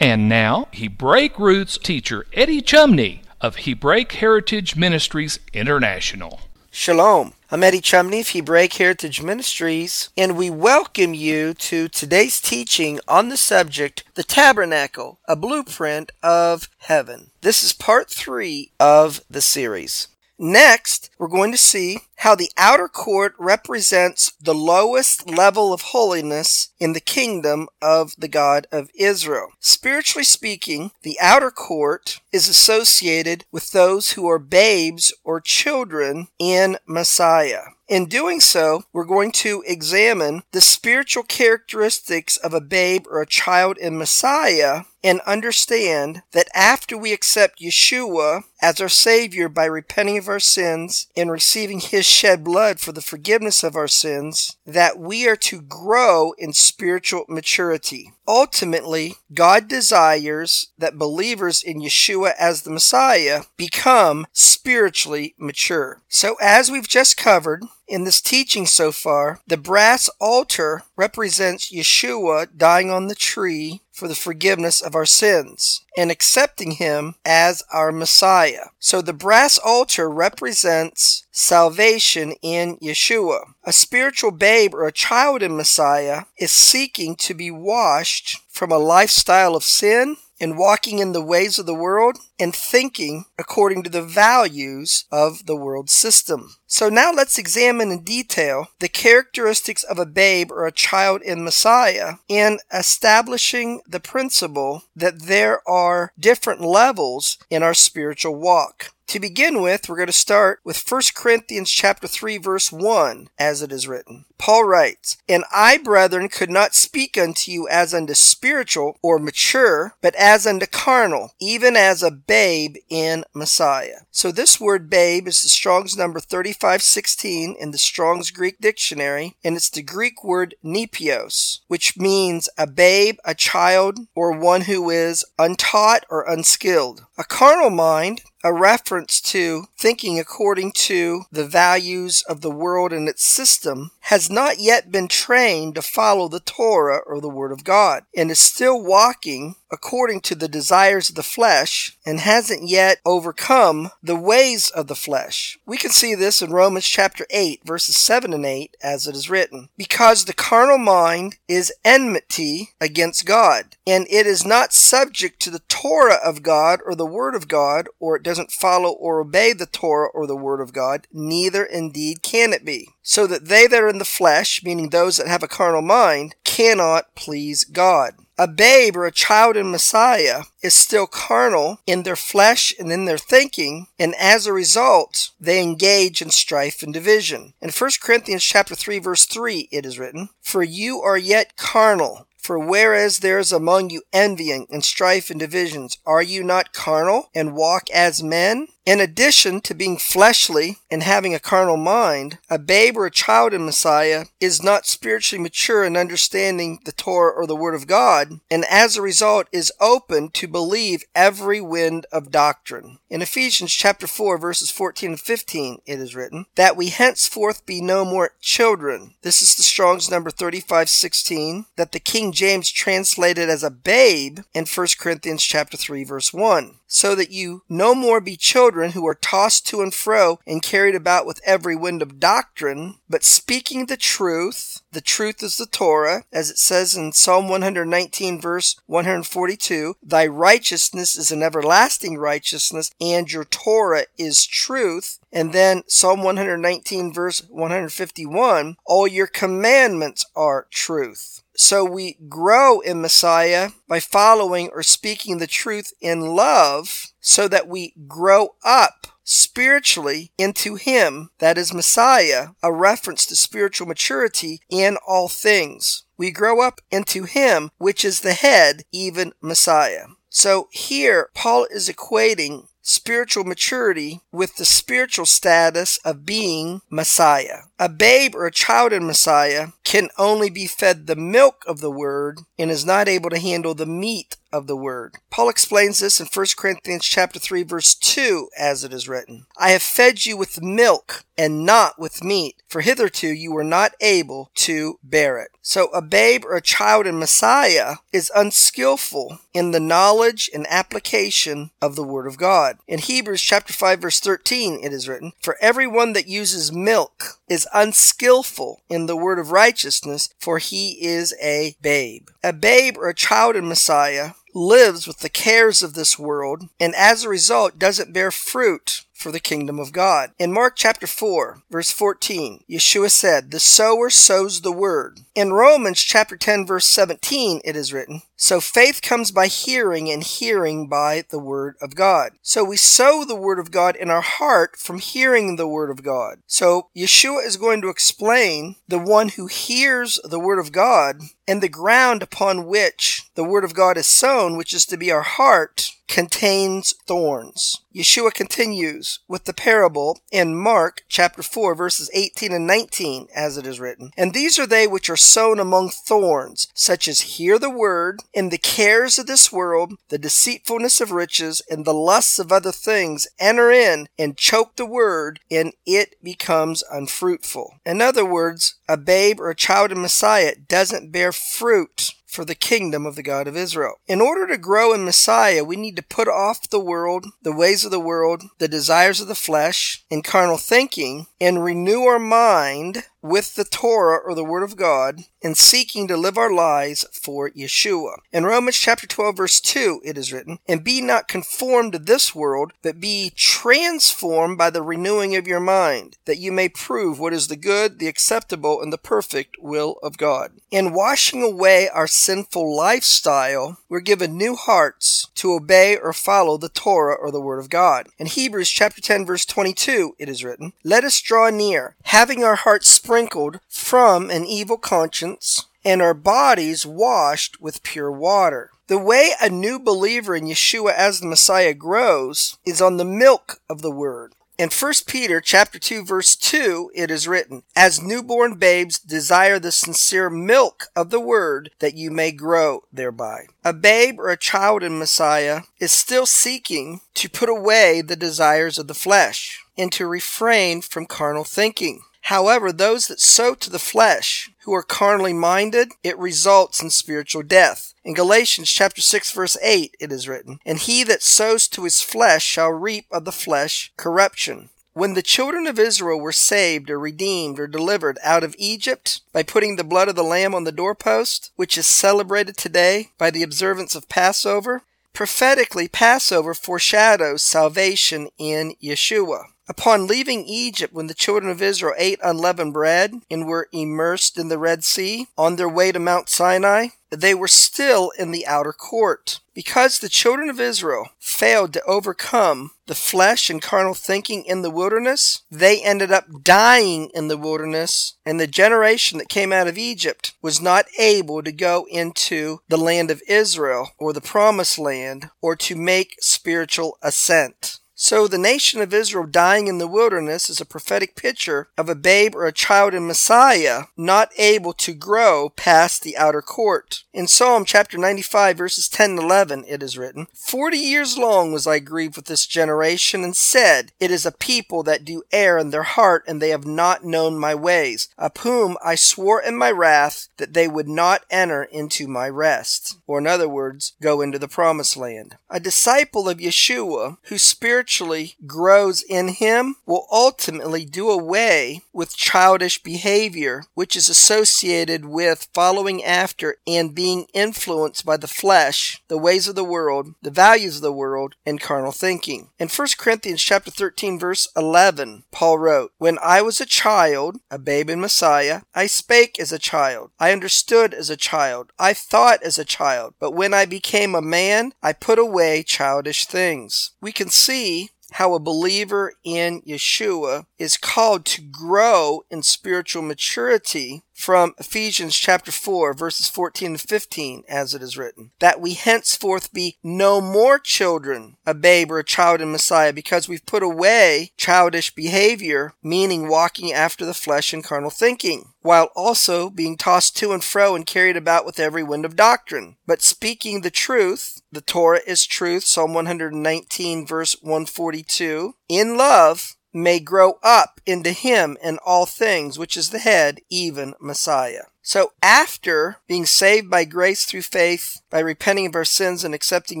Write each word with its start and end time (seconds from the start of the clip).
And 0.00 0.28
now, 0.28 0.66
Hebraic 0.72 1.38
roots 1.38 1.78
teacher 1.78 2.26
Eddie 2.32 2.62
Chumney 2.62 3.22
of 3.40 3.56
Hebraic 3.56 4.10
Heritage 4.12 4.74
Ministries 4.74 5.38
International. 5.52 6.40
Shalom. 6.72 7.34
I'm 7.52 7.62
Eddie 7.62 7.80
Chumney 7.80 8.20
of 8.20 8.30
Hebraic 8.30 8.72
Heritage 8.72 9.22
Ministries, 9.22 10.10
and 10.16 10.36
we 10.36 10.50
welcome 10.50 11.14
you 11.14 11.54
to 11.54 11.86
today's 11.86 12.40
teaching 12.40 12.98
on 13.06 13.28
the 13.28 13.36
subject, 13.36 14.02
the 14.16 14.24
tabernacle, 14.24 15.20
a 15.28 15.36
blueprint 15.36 16.10
of 16.20 16.68
heaven. 16.78 17.30
This 17.42 17.62
is 17.62 17.72
part 17.72 18.10
three 18.10 18.72
of 18.80 19.20
the 19.30 19.40
series. 19.40 20.08
Next, 20.38 21.10
we're 21.18 21.28
going 21.28 21.52
to 21.52 21.58
see 21.58 21.98
how 22.16 22.34
the 22.34 22.50
outer 22.56 22.88
court 22.88 23.34
represents 23.38 24.32
the 24.40 24.54
lowest 24.54 25.28
level 25.28 25.72
of 25.72 25.82
holiness 25.82 26.70
in 26.80 26.92
the 26.92 27.00
kingdom 27.00 27.68
of 27.80 28.14
the 28.18 28.28
God 28.28 28.66
of 28.72 28.90
Israel. 28.94 29.48
Spiritually 29.60 30.24
speaking, 30.24 30.90
the 31.02 31.18
outer 31.20 31.50
court 31.50 32.20
is 32.32 32.48
associated 32.48 33.44
with 33.52 33.70
those 33.70 34.12
who 34.12 34.26
are 34.26 34.38
babes 34.38 35.12
or 35.22 35.40
children 35.40 36.28
in 36.38 36.78
Messiah. 36.86 37.64
In 37.86 38.06
doing 38.06 38.40
so, 38.40 38.84
we're 38.92 39.04
going 39.04 39.30
to 39.32 39.62
examine 39.66 40.42
the 40.52 40.62
spiritual 40.62 41.22
characteristics 41.22 42.36
of 42.38 42.54
a 42.54 42.60
babe 42.60 43.04
or 43.10 43.20
a 43.20 43.26
child 43.26 43.76
in 43.76 43.98
Messiah 43.98 44.84
and 45.04 45.20
understand 45.26 46.22
that 46.32 46.48
after 46.54 46.96
we 46.96 47.12
accept 47.12 47.60
Yeshua 47.60 48.44
as 48.62 48.80
our 48.80 48.88
Savior 48.88 49.50
by 49.50 49.66
repenting 49.66 50.16
of 50.16 50.28
our 50.28 50.40
sins 50.40 51.08
and 51.14 51.30
receiving 51.30 51.80
His 51.80 52.06
shed 52.06 52.42
blood 52.42 52.80
for 52.80 52.92
the 52.92 53.02
forgiveness 53.02 53.62
of 53.62 53.76
our 53.76 53.86
sins, 53.86 54.56
that 54.64 54.98
we 54.98 55.28
are 55.28 55.36
to 55.36 55.60
grow 55.60 56.32
in 56.38 56.54
spiritual 56.54 57.26
maturity. 57.28 58.12
Ultimately, 58.26 59.16
God 59.34 59.68
desires 59.68 60.68
that 60.78 60.96
believers 60.96 61.62
in 61.62 61.82
Yeshua 61.82 62.32
as 62.38 62.62
the 62.62 62.70
Messiah 62.70 63.42
become 63.58 64.26
spiritually 64.32 65.34
mature. 65.38 66.00
So, 66.08 66.36
as 66.40 66.70
we've 66.70 66.88
just 66.88 67.18
covered, 67.18 67.64
in 67.86 68.04
this 68.04 68.22
teaching 68.22 68.64
so 68.64 68.92
far, 68.92 69.40
the 69.46 69.58
brass 69.58 70.08
altar 70.18 70.84
represents 70.96 71.70
Yeshua 71.70 72.48
dying 72.56 72.90
on 72.90 73.08
the 73.08 73.14
tree 73.14 73.82
for 73.94 74.08
the 74.08 74.14
forgiveness 74.14 74.80
of 74.80 74.96
our 74.96 75.06
sins 75.06 75.82
and 75.96 76.10
accepting 76.10 76.72
him 76.72 77.14
as 77.24 77.62
our 77.72 77.92
Messiah. 77.92 78.66
So 78.80 79.00
the 79.00 79.12
brass 79.12 79.56
altar 79.56 80.10
represents 80.10 81.24
salvation 81.30 82.34
in 82.42 82.76
Yeshua. 82.78 83.44
A 83.62 83.72
spiritual 83.72 84.32
babe 84.32 84.74
or 84.74 84.86
a 84.86 84.92
child 84.92 85.42
in 85.42 85.56
Messiah 85.56 86.24
is 86.36 86.50
seeking 86.50 87.14
to 87.16 87.34
be 87.34 87.52
washed 87.52 88.40
from 88.48 88.72
a 88.72 88.78
lifestyle 88.78 89.54
of 89.54 89.62
sin 89.62 90.16
and 90.40 90.58
walking 90.58 90.98
in 90.98 91.12
the 91.12 91.24
ways 91.24 91.58
of 91.58 91.66
the 91.66 91.74
world 91.74 92.18
and 92.38 92.54
thinking 92.54 93.24
according 93.38 93.82
to 93.82 93.90
the 93.90 94.02
values 94.02 95.04
of 95.10 95.46
the 95.46 95.56
world 95.56 95.90
system. 95.90 96.56
So 96.66 96.88
now 96.88 97.12
let's 97.12 97.38
examine 97.38 97.90
in 97.90 98.02
detail 98.02 98.68
the 98.80 98.88
characteristics 98.88 99.84
of 99.84 99.98
a 99.98 100.06
babe 100.06 100.50
or 100.50 100.66
a 100.66 100.72
child 100.72 101.22
in 101.22 101.44
Messiah 101.44 102.14
in 102.28 102.58
establishing 102.72 103.80
the 103.86 104.00
principle 104.00 104.84
that 104.96 105.22
there 105.22 105.60
are 105.68 106.12
different 106.18 106.60
levels 106.60 107.38
in 107.48 107.62
our 107.62 107.74
spiritual 107.74 108.34
walk. 108.34 108.90
To 109.08 109.20
begin 109.20 109.62
with, 109.62 109.88
we're 109.88 109.96
going 109.96 110.06
to 110.06 110.12
start 110.12 110.60
with 110.64 110.82
1 110.90 111.02
Corinthians 111.14 111.70
chapter 111.70 112.08
3 112.08 112.38
verse 112.38 112.72
1 112.72 113.28
as 113.38 113.62
it 113.62 113.70
is 113.70 113.86
written. 113.86 114.24
Paul 114.38 114.64
writes, 114.64 115.16
And 115.28 115.44
I, 115.52 115.78
brethren, 115.78 116.28
could 116.28 116.50
not 116.50 116.74
speak 116.74 117.16
unto 117.16 117.50
you 117.50 117.68
as 117.68 117.94
unto 117.94 118.14
spiritual 118.14 118.98
or 119.02 119.18
mature, 119.18 119.94
but 120.00 120.14
as 120.16 120.46
unto 120.46 120.66
carnal, 120.66 121.32
even 121.40 121.76
as 121.76 122.02
a 122.02 122.10
babe 122.10 122.76
in 122.88 123.24
Messiah. 123.34 124.00
So 124.10 124.30
this 124.30 124.60
word 124.60 124.90
babe 124.90 125.28
is 125.28 125.42
the 125.42 125.48
Strong's 125.48 125.96
number 125.96 126.20
3516 126.20 127.56
in 127.58 127.70
the 127.70 127.78
Strong's 127.78 128.30
Greek 128.30 128.60
dictionary, 128.60 129.36
and 129.44 129.56
it's 129.56 129.70
the 129.70 129.82
Greek 129.82 130.22
word 130.22 130.54
nepios, 130.64 131.60
which 131.68 131.96
means 131.96 132.48
a 132.58 132.66
babe, 132.66 133.16
a 133.24 133.34
child, 133.34 133.98
or 134.14 134.32
one 134.32 134.62
who 134.62 134.90
is 134.90 135.24
untaught 135.38 136.04
or 136.10 136.28
unskilled. 136.28 137.06
A 137.16 137.24
carnal 137.24 137.70
mind 137.70 138.22
a 138.44 138.52
reference 138.52 139.22
to 139.22 139.64
thinking 139.78 140.20
according 140.20 140.70
to 140.70 141.22
the 141.32 141.46
values 141.46 142.22
of 142.28 142.42
the 142.42 142.50
world 142.50 142.92
and 142.92 143.08
its 143.08 143.24
system, 143.24 143.90
has 144.04 144.28
not 144.28 144.58
yet 144.58 144.92
been 144.92 145.08
trained 145.08 145.74
to 145.74 145.80
follow 145.80 146.28
the 146.28 146.40
Torah 146.40 147.00
or 147.06 147.22
the 147.22 147.28
Word 147.28 147.52
of 147.52 147.64
God, 147.64 148.04
and 148.14 148.30
is 148.30 148.38
still 148.38 148.82
walking 148.82 149.54
according 149.72 150.20
to 150.20 150.34
the 150.34 150.48
desires 150.48 151.08
of 151.08 151.14
the 151.14 151.22
flesh, 151.22 151.93
and 152.04 152.20
hasn't 152.20 152.68
yet 152.68 152.98
overcome 153.04 153.90
the 154.02 154.16
ways 154.16 154.70
of 154.70 154.86
the 154.86 154.94
flesh. 154.94 155.58
We 155.66 155.76
can 155.76 155.90
see 155.90 156.14
this 156.14 156.42
in 156.42 156.50
Romans 156.50 156.86
chapter 156.86 157.26
8, 157.30 157.62
verses 157.64 157.96
7 157.96 158.32
and 158.32 158.44
8, 158.44 158.76
as 158.82 159.06
it 159.06 159.14
is 159.14 159.30
written, 159.30 159.68
Because 159.76 160.24
the 160.24 160.32
carnal 160.32 160.78
mind 160.78 161.36
is 161.48 161.72
enmity 161.84 162.70
against 162.80 163.26
God, 163.26 163.76
and 163.86 164.06
it 164.10 164.26
is 164.26 164.44
not 164.44 164.72
subject 164.72 165.40
to 165.40 165.50
the 165.50 165.62
Torah 165.68 166.18
of 166.24 166.42
God 166.42 166.80
or 166.84 166.94
the 166.94 167.06
Word 167.06 167.34
of 167.34 167.48
God, 167.48 167.88
or 167.98 168.16
it 168.16 168.22
doesn't 168.22 168.52
follow 168.52 168.90
or 168.90 169.20
obey 169.20 169.52
the 169.52 169.66
Torah 169.66 170.08
or 170.12 170.26
the 170.26 170.36
Word 170.36 170.60
of 170.60 170.72
God, 170.72 171.06
neither 171.12 171.64
indeed 171.64 172.22
can 172.22 172.52
it 172.52 172.64
be 172.64 172.88
so 173.04 173.26
that 173.26 173.44
they 173.44 173.66
that 173.66 173.82
are 173.82 173.88
in 173.88 173.98
the 173.98 174.04
flesh, 174.04 174.64
meaning 174.64 174.88
those 174.88 175.18
that 175.18 175.28
have 175.28 175.42
a 175.42 175.48
carnal 175.48 175.82
mind, 175.82 176.34
cannot 176.42 177.14
please 177.14 177.62
God. 177.62 178.14
A 178.36 178.48
babe 178.48 178.96
or 178.96 179.06
a 179.06 179.12
child 179.12 179.56
in 179.56 179.70
Messiah 179.70 180.42
is 180.60 180.74
still 180.74 181.06
carnal 181.06 181.78
in 181.86 182.02
their 182.02 182.16
flesh 182.16 182.74
and 182.80 182.90
in 182.90 183.04
their 183.04 183.18
thinking, 183.18 183.86
and 183.96 184.12
as 184.16 184.46
a 184.46 184.52
result, 184.52 185.30
they 185.38 185.62
engage 185.62 186.20
in 186.20 186.30
strife 186.30 186.82
and 186.82 186.92
division. 186.92 187.54
In 187.62 187.70
1 187.70 187.90
Corinthians 188.02 188.42
chapter 188.42 188.74
3 188.74 188.98
verse 188.98 189.24
3 189.26 189.68
it 189.70 189.86
is 189.86 190.00
written, 190.00 190.30
"For 190.42 190.64
you 190.64 191.00
are 191.00 191.16
yet 191.16 191.56
carnal, 191.56 192.26
for 192.36 192.58
whereas 192.58 193.20
there 193.20 193.38
is 193.38 193.52
among 193.52 193.90
you 193.90 194.02
envying 194.12 194.66
and 194.68 194.84
strife 194.84 195.30
and 195.30 195.38
divisions, 195.38 195.98
are 196.04 196.22
you 196.22 196.42
not 196.42 196.72
carnal 196.72 197.30
and 197.34 197.54
walk 197.54 197.88
as 197.90 198.20
men? 198.20 198.66
In 198.86 199.00
addition 199.00 199.62
to 199.62 199.74
being 199.74 199.96
fleshly 199.96 200.76
and 200.90 201.02
having 201.02 201.34
a 201.34 201.40
carnal 201.40 201.78
mind, 201.78 202.36
a 202.50 202.58
babe 202.58 202.98
or 202.98 203.06
a 203.06 203.10
child 203.10 203.54
in 203.54 203.64
Messiah 203.64 204.26
is 204.40 204.62
not 204.62 204.84
spiritually 204.84 205.42
mature 205.42 205.84
in 205.84 205.96
understanding 205.96 206.80
the 206.84 206.92
Torah 206.92 207.32
or 207.32 207.46
the 207.46 207.56
Word 207.56 207.74
of 207.74 207.86
God, 207.86 208.40
and 208.50 208.66
as 208.68 208.94
a 208.96 209.02
result 209.02 209.46
is 209.52 209.72
open 209.80 210.28
to 210.32 210.46
believe 210.46 211.04
every 211.14 211.62
wind 211.62 212.04
of 212.12 212.30
doctrine. 212.30 212.98
In 213.08 213.22
Ephesians 213.22 213.72
chapter 213.72 214.06
4 214.06 214.36
verses 214.36 214.70
14 214.70 215.12
and 215.12 215.20
15 215.20 215.80
it 215.86 215.98
is 215.98 216.14
written, 216.14 216.44
that 216.54 216.76
we 216.76 216.90
henceforth 216.90 217.64
be 217.64 217.80
no 217.80 218.04
more 218.04 218.32
children. 218.42 219.14
This 219.22 219.40
is 219.40 219.54
the 219.54 219.62
Strong's 219.62 220.10
number 220.10 220.30
3516 220.30 221.64
that 221.76 221.92
the 221.92 222.00
King 222.00 222.32
James 222.32 222.70
translated 222.70 223.48
as 223.48 223.62
a 223.62 223.70
babe 223.70 224.40
in 224.52 224.66
1 224.66 224.86
Corinthians 224.98 225.42
chapter 225.42 225.78
3 225.78 226.04
verse 226.04 226.34
1 226.34 226.80
so 226.94 227.16
that 227.16 227.32
you 227.32 227.64
no 227.68 227.92
more 227.92 228.20
be 228.20 228.36
children 228.36 228.92
who 228.92 229.04
are 229.04 229.16
tossed 229.16 229.66
to 229.66 229.82
and 229.82 229.92
fro 229.92 230.38
and 230.46 230.62
carried 230.62 230.94
about 230.94 231.26
with 231.26 231.40
every 231.44 231.74
wind 231.74 232.00
of 232.00 232.20
doctrine, 232.20 232.94
but 233.10 233.24
speaking 233.24 233.86
the 233.86 233.96
truth, 233.96 234.80
The 234.92 235.00
truth 235.00 235.42
is 235.42 235.56
the 235.56 235.66
Torah, 235.66 236.22
as 236.32 236.50
it 236.50 236.58
says 236.58 236.94
in 236.94 237.10
Psalm 237.10 237.48
119, 237.48 238.40
verse 238.40 238.76
142. 238.86 239.96
Thy 240.00 240.24
righteousness 240.24 241.16
is 241.16 241.32
an 241.32 241.42
everlasting 241.42 242.16
righteousness, 242.16 242.92
and 243.00 243.30
your 243.30 243.44
Torah 243.44 244.04
is 244.16 244.46
truth. 244.46 245.18
And 245.32 245.52
then 245.52 245.82
Psalm 245.88 246.22
119, 246.22 247.12
verse 247.12 247.42
151 247.50 248.76
All 248.84 249.08
your 249.08 249.26
commandments 249.26 250.24
are 250.36 250.68
truth. 250.70 251.42
So 251.56 251.84
we 251.84 252.18
grow 252.28 252.80
in 252.80 253.00
Messiah 253.00 253.70
by 253.88 254.00
following 254.00 254.70
or 254.72 254.82
speaking 254.82 255.38
the 255.38 255.46
truth 255.46 255.92
in 256.00 256.34
love 256.34 257.12
so 257.20 257.46
that 257.48 257.68
we 257.68 257.94
grow 258.08 258.56
up 258.64 259.06
spiritually 259.22 260.32
into 260.36 260.74
Him, 260.74 261.30
that 261.38 261.56
is 261.56 261.72
Messiah, 261.72 262.48
a 262.62 262.72
reference 262.72 263.24
to 263.26 263.36
spiritual 263.36 263.86
maturity 263.86 264.60
in 264.68 264.98
all 265.06 265.28
things. 265.28 266.04
We 266.16 266.30
grow 266.30 266.60
up 266.60 266.80
into 266.90 267.24
Him, 267.24 267.70
which 267.78 268.04
is 268.04 268.20
the 268.20 268.34
head, 268.34 268.82
even 268.92 269.32
Messiah. 269.40 270.06
So 270.28 270.68
here, 270.72 271.30
Paul 271.34 271.66
is 271.70 271.88
equating 271.88 272.66
spiritual 272.82 273.44
maturity 273.44 274.20
with 274.30 274.56
the 274.56 274.64
spiritual 274.64 275.26
status 275.26 275.98
of 276.04 276.26
being 276.26 276.82
Messiah. 276.90 277.62
A 277.78 277.88
babe 277.88 278.36
or 278.36 278.46
a 278.46 278.52
child 278.52 278.92
in 278.92 279.04
Messiah 279.04 279.68
can 279.82 280.08
only 280.16 280.48
be 280.48 280.66
fed 280.66 281.06
the 281.06 281.16
milk 281.16 281.64
of 281.66 281.80
the 281.80 281.90
word 281.90 282.40
and 282.56 282.70
is 282.70 282.86
not 282.86 283.08
able 283.08 283.30
to 283.30 283.38
handle 283.38 283.74
the 283.74 283.84
meat 283.84 284.36
of 284.54 284.68
the 284.68 284.76
word. 284.76 285.16
Paul 285.30 285.48
explains 285.48 285.98
this 285.98 286.20
in 286.20 286.28
1 286.32 286.46
Corinthians 286.56 287.04
chapter 287.04 287.40
3 287.40 287.64
verse 287.64 287.96
2 287.96 288.50
as 288.56 288.84
it 288.84 288.92
is 288.92 289.08
written. 289.08 289.46
I 289.58 289.70
have 289.70 289.82
fed 289.82 290.24
you 290.24 290.36
with 290.36 290.62
milk 290.62 291.24
and 291.36 291.66
not 291.66 291.98
with 291.98 292.22
meat, 292.22 292.62
for 292.68 292.80
hitherto 292.80 293.26
you 293.26 293.52
were 293.52 293.64
not 293.64 293.94
able 294.00 294.50
to 294.54 295.00
bear 295.02 295.40
it. 295.40 295.48
So 295.60 295.88
a 295.88 296.00
babe 296.00 296.44
or 296.44 296.54
a 296.54 296.62
child 296.62 297.06
in 297.06 297.18
Messiah 297.18 297.96
is 298.12 298.30
unskillful 298.34 299.38
in 299.52 299.72
the 299.72 299.80
knowledge 299.80 300.48
and 300.54 300.66
application 300.68 301.70
of 301.82 301.96
the 301.96 302.04
word 302.04 302.28
of 302.28 302.38
God. 302.38 302.78
In 302.86 303.00
Hebrews 303.00 303.42
chapter 303.42 303.72
5 303.72 304.00
verse 304.00 304.20
13 304.20 304.84
it 304.84 304.92
is 304.92 305.08
written, 305.08 305.32
For 305.40 305.56
everyone 305.60 306.12
that 306.12 306.28
uses 306.28 306.70
milk 306.70 307.40
is 307.48 307.63
unskillful 307.72 308.82
in 308.88 309.06
the 309.06 309.16
word 309.16 309.38
of 309.38 309.50
righteousness, 309.50 310.28
for 310.38 310.58
he 310.58 311.04
is 311.04 311.34
a 311.40 311.76
babe. 311.80 312.28
A 312.42 312.52
babe 312.52 312.96
or 312.98 313.08
a 313.08 313.14
child 313.14 313.56
in 313.56 313.68
Messiah 313.68 314.32
lives 314.54 315.06
with 315.06 315.18
the 315.18 315.28
cares 315.28 315.82
of 315.82 315.94
this 315.94 316.18
world 316.18 316.68
and 316.78 316.94
as 316.94 317.24
a 317.24 317.28
result 317.28 317.78
doesn't 317.78 318.12
bear 318.12 318.30
fruit 318.30 319.03
for 319.14 319.32
the 319.32 319.40
kingdom 319.40 319.78
of 319.78 319.92
God. 319.92 320.32
In 320.38 320.52
Mark 320.52 320.74
chapter 320.76 321.06
4, 321.06 321.62
verse 321.70 321.90
14, 321.90 322.64
Yeshua 322.68 323.10
said, 323.10 323.50
The 323.50 323.60
sower 323.60 324.10
sows 324.10 324.60
the 324.60 324.72
word. 324.72 325.20
In 325.34 325.52
Romans 325.52 326.02
chapter 326.02 326.36
10, 326.36 326.66
verse 326.66 326.86
17, 326.86 327.60
it 327.64 327.76
is 327.76 327.92
written, 327.92 328.22
So 328.36 328.60
faith 328.60 329.00
comes 329.00 329.30
by 329.30 329.46
hearing, 329.46 330.10
and 330.10 330.22
hearing 330.22 330.88
by 330.88 331.24
the 331.30 331.38
word 331.38 331.76
of 331.80 331.94
God. 331.94 332.32
So 332.42 332.64
we 332.64 332.76
sow 332.76 333.24
the 333.24 333.36
word 333.36 333.58
of 333.58 333.70
God 333.70 333.96
in 333.96 334.10
our 334.10 334.20
heart 334.20 334.76
from 334.76 334.98
hearing 334.98 335.56
the 335.56 335.68
word 335.68 335.90
of 335.90 336.02
God. 336.02 336.40
So 336.46 336.88
Yeshua 336.96 337.46
is 337.46 337.56
going 337.56 337.80
to 337.82 337.88
explain 337.88 338.76
the 338.88 338.98
one 338.98 339.30
who 339.30 339.46
hears 339.46 340.20
the 340.24 340.40
word 340.40 340.58
of 340.58 340.72
God 340.72 341.20
and 341.46 341.62
the 341.62 341.68
ground 341.68 342.22
upon 342.22 342.66
which 342.66 343.22
the 343.34 343.44
word 343.44 343.64
of 343.64 343.74
God 343.74 343.96
is 343.96 344.06
sown, 344.06 344.56
which 344.56 344.72
is 344.72 344.86
to 344.86 344.96
be 344.96 345.10
our 345.10 345.22
heart, 345.22 345.90
contains 346.08 346.94
thorns. 347.06 347.80
Yeshua 347.94 348.32
continues 348.32 349.20
with 349.28 349.44
the 349.44 349.54
parable 349.54 350.20
in 350.32 350.56
Mark 350.56 351.02
chapter 351.08 351.42
4 351.42 351.74
verses 351.74 352.10
18 352.12 352.52
and 352.52 352.66
19 352.66 353.28
as 353.34 353.56
it 353.56 353.66
is 353.66 353.80
written. 353.80 354.10
And 354.16 354.32
these 354.32 354.58
are 354.58 354.66
they 354.66 354.86
which 354.86 355.08
are 355.08 355.16
sown 355.16 355.60
among 355.60 355.90
thorns, 355.90 356.68
such 356.74 357.06
as 357.06 357.20
hear 357.20 357.58
the 357.58 357.70
word, 357.70 358.20
and 358.34 358.50
the 358.50 358.58
cares 358.58 359.18
of 359.18 359.26
this 359.26 359.52
world, 359.52 359.94
the 360.08 360.18
deceitfulness 360.18 361.00
of 361.00 361.12
riches, 361.12 361.62
and 361.70 361.84
the 361.84 361.94
lusts 361.94 362.38
of 362.38 362.50
other 362.50 362.72
things 362.72 363.26
enter 363.38 363.70
in 363.70 364.08
and 364.18 364.36
choke 364.36 364.76
the 364.76 364.86
word, 364.86 365.40
and 365.50 365.72
it 365.86 366.16
becomes 366.22 366.82
unfruitful. 366.90 367.74
In 367.86 368.00
other 368.00 368.24
words, 368.24 368.74
a 368.88 368.96
babe 368.96 369.40
or 369.40 369.50
a 369.50 369.56
child 369.56 369.92
in 369.92 370.02
Messiah 370.02 370.54
doesn't 370.68 371.12
bear 371.12 371.32
fruit 371.34 372.14
for 372.34 372.44
the 372.44 372.54
kingdom 372.56 373.06
of 373.06 373.14
the 373.14 373.22
God 373.22 373.46
of 373.46 373.56
Israel. 373.56 373.94
In 374.08 374.20
order 374.20 374.46
to 374.48 374.58
grow 374.58 374.92
in 374.92 375.04
Messiah, 375.04 375.62
we 375.62 375.76
need 375.76 375.94
to 375.96 376.02
put 376.02 376.26
off 376.26 376.68
the 376.68 376.80
world, 376.80 377.26
the 377.42 377.54
ways 377.54 377.84
of 377.84 377.92
the 377.92 378.00
world, 378.00 378.42
the 378.58 378.66
desires 378.66 379.20
of 379.20 379.28
the 379.28 379.36
flesh, 379.36 380.04
and 380.10 380.24
carnal 380.24 380.58
thinking, 380.58 381.26
and 381.40 381.62
renew 381.62 382.02
our 382.02 382.18
mind 382.18 383.04
with 383.24 383.54
the 383.54 383.64
Torah 383.64 384.20
or 384.22 384.34
the 384.34 384.44
Word 384.44 384.62
of 384.62 384.76
God 384.76 385.22
and 385.42 385.56
seeking 385.56 386.06
to 386.08 386.16
live 386.16 386.36
our 386.36 386.52
lives 386.52 387.06
for 387.10 387.48
Yeshua. 387.50 388.16
In 388.32 388.44
Romans 388.44 388.76
chapter 388.76 389.06
12 389.06 389.36
verse 389.38 389.60
2 389.62 390.02
it 390.04 390.18
is 390.18 390.30
written, 390.30 390.58
And 390.68 390.84
be 390.84 391.00
not 391.00 391.26
conformed 391.26 391.94
to 391.94 391.98
this 391.98 392.34
world, 392.34 392.72
but 392.82 393.00
be 393.00 393.32
transformed 393.34 394.58
by 394.58 394.68
the 394.68 394.82
renewing 394.82 395.36
of 395.36 395.48
your 395.48 395.60
mind, 395.60 396.18
that 396.26 396.38
you 396.38 396.52
may 396.52 396.68
prove 396.68 397.18
what 397.18 397.32
is 397.32 397.48
the 397.48 397.56
good, 397.56 397.98
the 397.98 398.08
acceptable, 398.08 398.82
and 398.82 398.92
the 398.92 398.98
perfect 398.98 399.56
will 399.58 399.96
of 400.02 400.18
God. 400.18 400.52
In 400.70 400.92
washing 400.92 401.42
away 401.42 401.88
our 401.88 402.06
sinful 402.06 402.76
lifestyle, 402.76 403.78
we're 403.88 404.00
given 404.00 404.36
new 404.36 404.54
hearts 404.54 405.28
to 405.36 405.54
obey 405.54 405.96
or 405.96 406.12
follow 406.12 406.58
the 406.58 406.68
Torah 406.68 407.16
or 407.16 407.30
the 407.30 407.40
Word 407.40 407.58
of 407.58 407.70
God. 407.70 408.08
In 408.18 408.26
Hebrews 408.26 408.68
chapter 408.68 409.00
10 409.00 409.24
verse 409.24 409.46
22 409.46 410.16
it 410.18 410.28
is 410.28 410.44
written, 410.44 410.74
Let 410.82 411.04
us 411.04 411.22
draw 411.22 411.48
near, 411.48 411.96
having 412.04 412.44
our 412.44 412.56
hearts 412.56 412.90
sprinkled 413.14 413.60
from 413.68 414.28
an 414.28 414.44
evil 414.44 414.76
conscience, 414.76 415.66
and 415.84 416.02
our 416.02 416.14
bodies 416.14 416.84
washed 416.84 417.60
with 417.60 417.84
pure 417.84 418.10
water. 418.10 418.72
The 418.88 418.98
way 418.98 419.30
a 419.40 419.48
new 419.48 419.78
believer 419.78 420.34
in 420.34 420.46
Yeshua 420.46 420.92
as 420.92 421.20
the 421.20 421.28
Messiah 421.28 421.74
grows 421.74 422.58
is 422.66 422.82
on 422.82 422.96
the 422.96 423.04
milk 423.04 423.60
of 423.70 423.82
the 423.82 423.90
Word. 423.92 424.32
In 424.58 424.68
1 424.68 424.92
Peter 425.06 425.40
chapter 425.40 425.78
2 425.78 426.04
verse 426.04 426.34
2 426.34 426.90
it 426.92 427.08
is 427.08 427.28
written, 427.28 427.62
As 427.76 428.02
newborn 428.02 428.56
babes 428.56 428.98
desire 428.98 429.60
the 429.60 429.70
sincere 429.70 430.28
milk 430.28 430.86
of 430.96 431.10
the 431.10 431.20
word 431.20 431.70
that 431.78 431.94
you 431.94 432.10
may 432.10 432.32
grow 432.32 432.82
thereby. 432.92 433.46
A 433.64 433.72
babe 433.72 434.18
or 434.18 434.30
a 434.30 434.36
child 434.36 434.82
in 434.82 434.98
Messiah 434.98 435.62
is 435.78 435.92
still 435.92 436.26
seeking 436.26 437.00
to 437.14 437.28
put 437.28 437.48
away 437.48 438.00
the 438.00 438.16
desires 438.16 438.76
of 438.76 438.88
the 438.88 438.94
flesh 438.94 439.60
and 439.78 439.92
to 439.92 440.04
refrain 440.04 440.80
from 440.80 441.06
carnal 441.06 441.44
thinking. 441.44 442.02
However, 442.28 442.72
those 442.72 443.06
that 443.08 443.20
sow 443.20 443.54
to 443.54 443.68
the 443.68 443.78
flesh, 443.78 444.50
who 444.60 444.72
are 444.72 444.82
carnally 444.82 445.34
minded, 445.34 445.92
it 446.02 446.16
results 446.18 446.82
in 446.82 446.88
spiritual 446.88 447.42
death. 447.42 447.92
In 448.02 448.14
Galatians 448.14 448.70
chapter 448.70 449.02
6 449.02 449.30
verse 449.32 449.58
8 449.62 449.94
it 450.00 450.10
is 450.10 450.26
written, 450.26 450.58
And 450.64 450.78
he 450.78 451.04
that 451.04 451.22
sows 451.22 451.68
to 451.68 451.84
his 451.84 452.00
flesh 452.00 452.42
shall 452.42 452.70
reap 452.70 453.04
of 453.10 453.26
the 453.26 453.32
flesh 453.32 453.92
corruption. 453.98 454.70
When 454.94 455.12
the 455.12 455.22
children 455.22 455.66
of 455.66 455.78
Israel 455.78 456.18
were 456.18 456.32
saved 456.32 456.88
or 456.88 456.98
redeemed 456.98 457.60
or 457.60 457.66
delivered 457.66 458.18
out 458.22 458.42
of 458.42 458.54
Egypt 458.56 459.20
by 459.34 459.42
putting 459.42 459.76
the 459.76 459.84
blood 459.84 460.08
of 460.08 460.16
the 460.16 460.22
lamb 460.22 460.54
on 460.54 460.64
the 460.64 460.72
doorpost, 460.72 461.50
which 461.56 461.76
is 461.76 461.86
celebrated 461.86 462.56
today 462.56 463.10
by 463.18 463.30
the 463.30 463.42
observance 463.42 463.94
of 463.94 464.08
Passover, 464.08 464.82
prophetically 465.12 465.88
Passover 465.88 466.54
foreshadows 466.54 467.42
salvation 467.42 468.28
in 468.38 468.76
Yeshua. 468.82 469.48
Upon 469.66 470.06
leaving 470.06 470.44
Egypt, 470.44 470.92
when 470.92 471.06
the 471.06 471.14
children 471.14 471.50
of 471.50 471.62
Israel 471.62 471.94
ate 471.96 472.20
unleavened 472.22 472.74
bread 472.74 473.14
and 473.30 473.46
were 473.46 473.68
immersed 473.72 474.38
in 474.38 474.48
the 474.48 474.58
Red 474.58 474.84
Sea 474.84 475.28
on 475.38 475.56
their 475.56 475.68
way 475.68 475.90
to 475.90 475.98
Mount 475.98 476.28
Sinai, 476.28 476.88
they 477.10 477.34
were 477.34 477.48
still 477.48 478.10
in 478.18 478.30
the 478.30 478.46
outer 478.46 478.72
court. 478.72 479.40
Because 479.54 479.98
the 479.98 480.08
children 480.08 480.50
of 480.50 480.60
Israel 480.60 481.08
failed 481.18 481.72
to 481.72 481.84
overcome 481.84 482.72
the 482.86 482.94
flesh 482.94 483.48
and 483.48 483.62
carnal 483.62 483.94
thinking 483.94 484.44
in 484.44 484.62
the 484.62 484.70
wilderness, 484.70 485.42
they 485.50 485.80
ended 485.82 486.12
up 486.12 486.26
dying 486.42 487.10
in 487.14 487.28
the 487.28 487.38
wilderness, 487.38 488.14
and 488.26 488.38
the 488.38 488.46
generation 488.46 489.18
that 489.18 489.28
came 489.28 489.52
out 489.52 489.68
of 489.68 489.78
Egypt 489.78 490.34
was 490.42 490.60
not 490.60 490.86
able 490.98 491.42
to 491.42 491.52
go 491.52 491.86
into 491.90 492.58
the 492.68 492.76
land 492.76 493.10
of 493.10 493.22
Israel 493.28 493.90
or 493.96 494.12
the 494.12 494.20
promised 494.20 494.78
land 494.78 495.30
or 495.40 495.56
to 495.56 495.76
make 495.76 496.16
spiritual 496.20 496.98
ascent. 497.00 497.78
So 497.96 498.26
the 498.26 498.38
nation 498.38 498.80
of 498.80 498.92
Israel 498.92 499.24
dying 499.24 499.68
in 499.68 499.78
the 499.78 499.86
wilderness 499.86 500.50
is 500.50 500.60
a 500.60 500.66
prophetic 500.66 501.14
picture 501.14 501.68
of 501.78 501.88
a 501.88 501.94
babe 501.94 502.34
or 502.34 502.44
a 502.44 502.52
child 502.52 502.92
in 502.92 503.06
Messiah 503.06 503.84
not 503.96 504.32
able 504.36 504.72
to 504.72 504.92
grow 504.94 505.50
past 505.50 506.02
the 506.02 506.16
outer 506.16 506.42
court. 506.42 507.04
In 507.12 507.28
Psalm 507.28 507.64
chapter 507.64 507.96
95 507.96 508.58
verses 508.58 508.88
10 508.88 509.10
and 509.10 509.18
11 509.20 509.64
it 509.68 509.80
is 509.80 509.96
written, 509.96 510.26
Forty 510.34 510.78
years 510.78 511.16
long 511.16 511.52
was 511.52 511.68
I 511.68 511.78
grieved 511.78 512.16
with 512.16 512.24
this 512.24 512.46
generation 512.46 513.22
and 513.22 513.36
said, 513.36 513.92
It 514.00 514.10
is 514.10 514.26
a 514.26 514.32
people 514.32 514.82
that 514.82 515.04
do 515.04 515.22
err 515.30 515.56
in 515.56 515.70
their 515.70 515.84
heart 515.84 516.24
and 516.26 516.42
they 516.42 516.48
have 516.48 516.66
not 516.66 517.04
known 517.04 517.38
my 517.38 517.54
ways, 517.54 518.08
of 518.18 518.36
whom 518.38 518.76
I 518.84 518.96
swore 518.96 519.40
in 519.40 519.56
my 519.56 519.70
wrath 519.70 520.28
that 520.38 520.52
they 520.52 520.66
would 520.66 520.88
not 520.88 521.22
enter 521.30 521.62
into 521.62 522.08
my 522.08 522.28
rest. 522.28 522.98
Or 523.06 523.18
in 523.18 523.28
other 523.28 523.48
words, 523.48 523.92
go 524.02 524.20
into 524.20 524.40
the 524.40 524.48
promised 524.48 524.96
land. 524.96 525.36
A 525.48 525.60
disciple 525.60 526.28
of 526.28 526.38
Yeshua 526.38 527.18
whose 527.24 527.44
spirit 527.44 527.83
spiritually 527.84 528.34
grows 528.46 529.02
in 529.02 529.28
him 529.28 529.76
will 529.84 530.06
ultimately 530.10 530.86
do 530.86 531.10
away 531.10 531.82
with 531.92 532.16
childish 532.16 532.82
behavior, 532.82 533.62
which 533.74 533.94
is 533.94 534.08
associated 534.08 535.04
with 535.04 535.48
following 535.52 536.02
after 536.02 536.56
and 536.66 536.94
being 536.94 537.26
influenced 537.34 538.06
by 538.06 538.16
the 538.16 538.26
flesh, 538.26 539.02
the 539.08 539.18
ways 539.18 539.46
of 539.46 539.54
the 539.54 539.62
world, 539.62 540.14
the 540.22 540.30
values 540.30 540.76
of 540.76 540.82
the 540.82 540.92
world, 540.92 541.34
and 541.44 541.60
carnal 541.60 541.92
thinking. 541.92 542.48
In 542.58 542.68
1 542.68 542.88
Corinthians 542.96 543.42
chapter 543.42 543.70
13 543.70 544.18
verse 544.18 544.48
11, 544.56 545.24
Paul 545.30 545.58
wrote, 545.58 545.92
When 545.98 546.18
I 546.22 546.40
was 546.40 546.62
a 546.62 546.66
child, 546.66 547.36
a 547.50 547.58
babe 547.58 547.90
in 547.90 548.00
Messiah, 548.00 548.62
I 548.74 548.86
spake 548.86 549.38
as 549.38 549.52
a 549.52 549.58
child, 549.58 550.10
I 550.18 550.32
understood 550.32 550.94
as 550.94 551.10
a 551.10 551.18
child, 551.18 551.70
I 551.78 551.92
thought 551.92 552.42
as 552.42 552.58
a 552.58 552.64
child, 552.64 553.12
but 553.20 553.32
when 553.32 553.52
I 553.52 553.66
became 553.66 554.14
a 554.14 554.22
man, 554.22 554.72
I 554.82 554.94
put 554.94 555.18
away 555.18 555.62
childish 555.62 556.24
things. 556.24 556.92
We 557.02 557.12
can 557.12 557.28
see 557.28 557.73
how 558.14 558.32
a 558.34 558.38
believer 558.38 559.14
in 559.24 559.60
Yeshua 559.62 560.46
is 560.56 560.76
called 560.76 561.24
to 561.24 561.42
grow 561.42 562.22
in 562.30 562.44
spiritual 562.44 563.02
maturity 563.02 564.04
from 564.12 564.54
Ephesians 564.56 565.16
chapter 565.16 565.50
4 565.50 565.94
verses 565.94 566.28
14 566.28 566.72
and 566.72 566.80
15 566.80 567.42
as 567.48 567.74
it 567.74 567.82
is 567.82 567.98
written 567.98 568.30
that 568.38 568.60
we 568.60 568.74
henceforth 568.74 569.52
be 569.52 569.78
no 569.82 570.20
more 570.20 570.60
children 570.60 571.36
a 571.44 571.52
babe 571.54 571.90
or 571.90 571.98
a 571.98 572.04
child 572.04 572.40
in 572.40 572.52
Messiah 572.52 572.92
because 572.92 573.28
we've 573.28 573.46
put 573.46 573.64
away 573.64 574.30
childish 574.36 574.94
behavior 574.94 575.74
meaning 575.82 576.28
walking 576.28 576.72
after 576.72 577.04
the 577.04 577.14
flesh 577.14 577.52
and 577.52 577.64
carnal 577.64 577.90
thinking 577.90 578.54
while 578.64 578.90
also 578.96 579.50
being 579.50 579.76
tossed 579.76 580.16
to 580.16 580.32
and 580.32 580.42
fro 580.42 580.74
and 580.74 580.86
carried 580.86 581.18
about 581.18 581.44
with 581.44 581.60
every 581.60 581.82
wind 581.82 582.06
of 582.06 582.16
doctrine. 582.16 582.76
But 582.86 583.02
speaking 583.02 583.60
the 583.60 583.70
truth 583.70 584.40
the 584.54 584.60
Torah 584.60 585.00
is 585.06 585.26
truth 585.26 585.64
Psalm 585.64 585.94
119 585.94 587.06
verse 587.06 587.36
142 587.42 588.54
in 588.68 588.96
love 588.96 589.56
may 589.74 589.98
grow 589.98 590.38
up 590.42 590.80
into 590.86 591.10
him 591.10 591.58
in 591.62 591.78
all 591.84 592.06
things, 592.06 592.58
which 592.58 592.76
is 592.76 592.90
the 592.90 593.00
head, 593.00 593.40
even 593.50 593.94
Messiah. 594.00 594.62
So 594.80 595.12
after 595.20 595.96
being 596.06 596.26
saved 596.26 596.70
by 596.70 596.84
grace 596.84 597.24
through 597.24 597.42
faith, 597.42 598.00
by 598.08 598.20
repenting 598.20 598.66
of 598.66 598.76
our 598.76 598.84
sins 598.84 599.24
and 599.24 599.34
accepting 599.34 599.80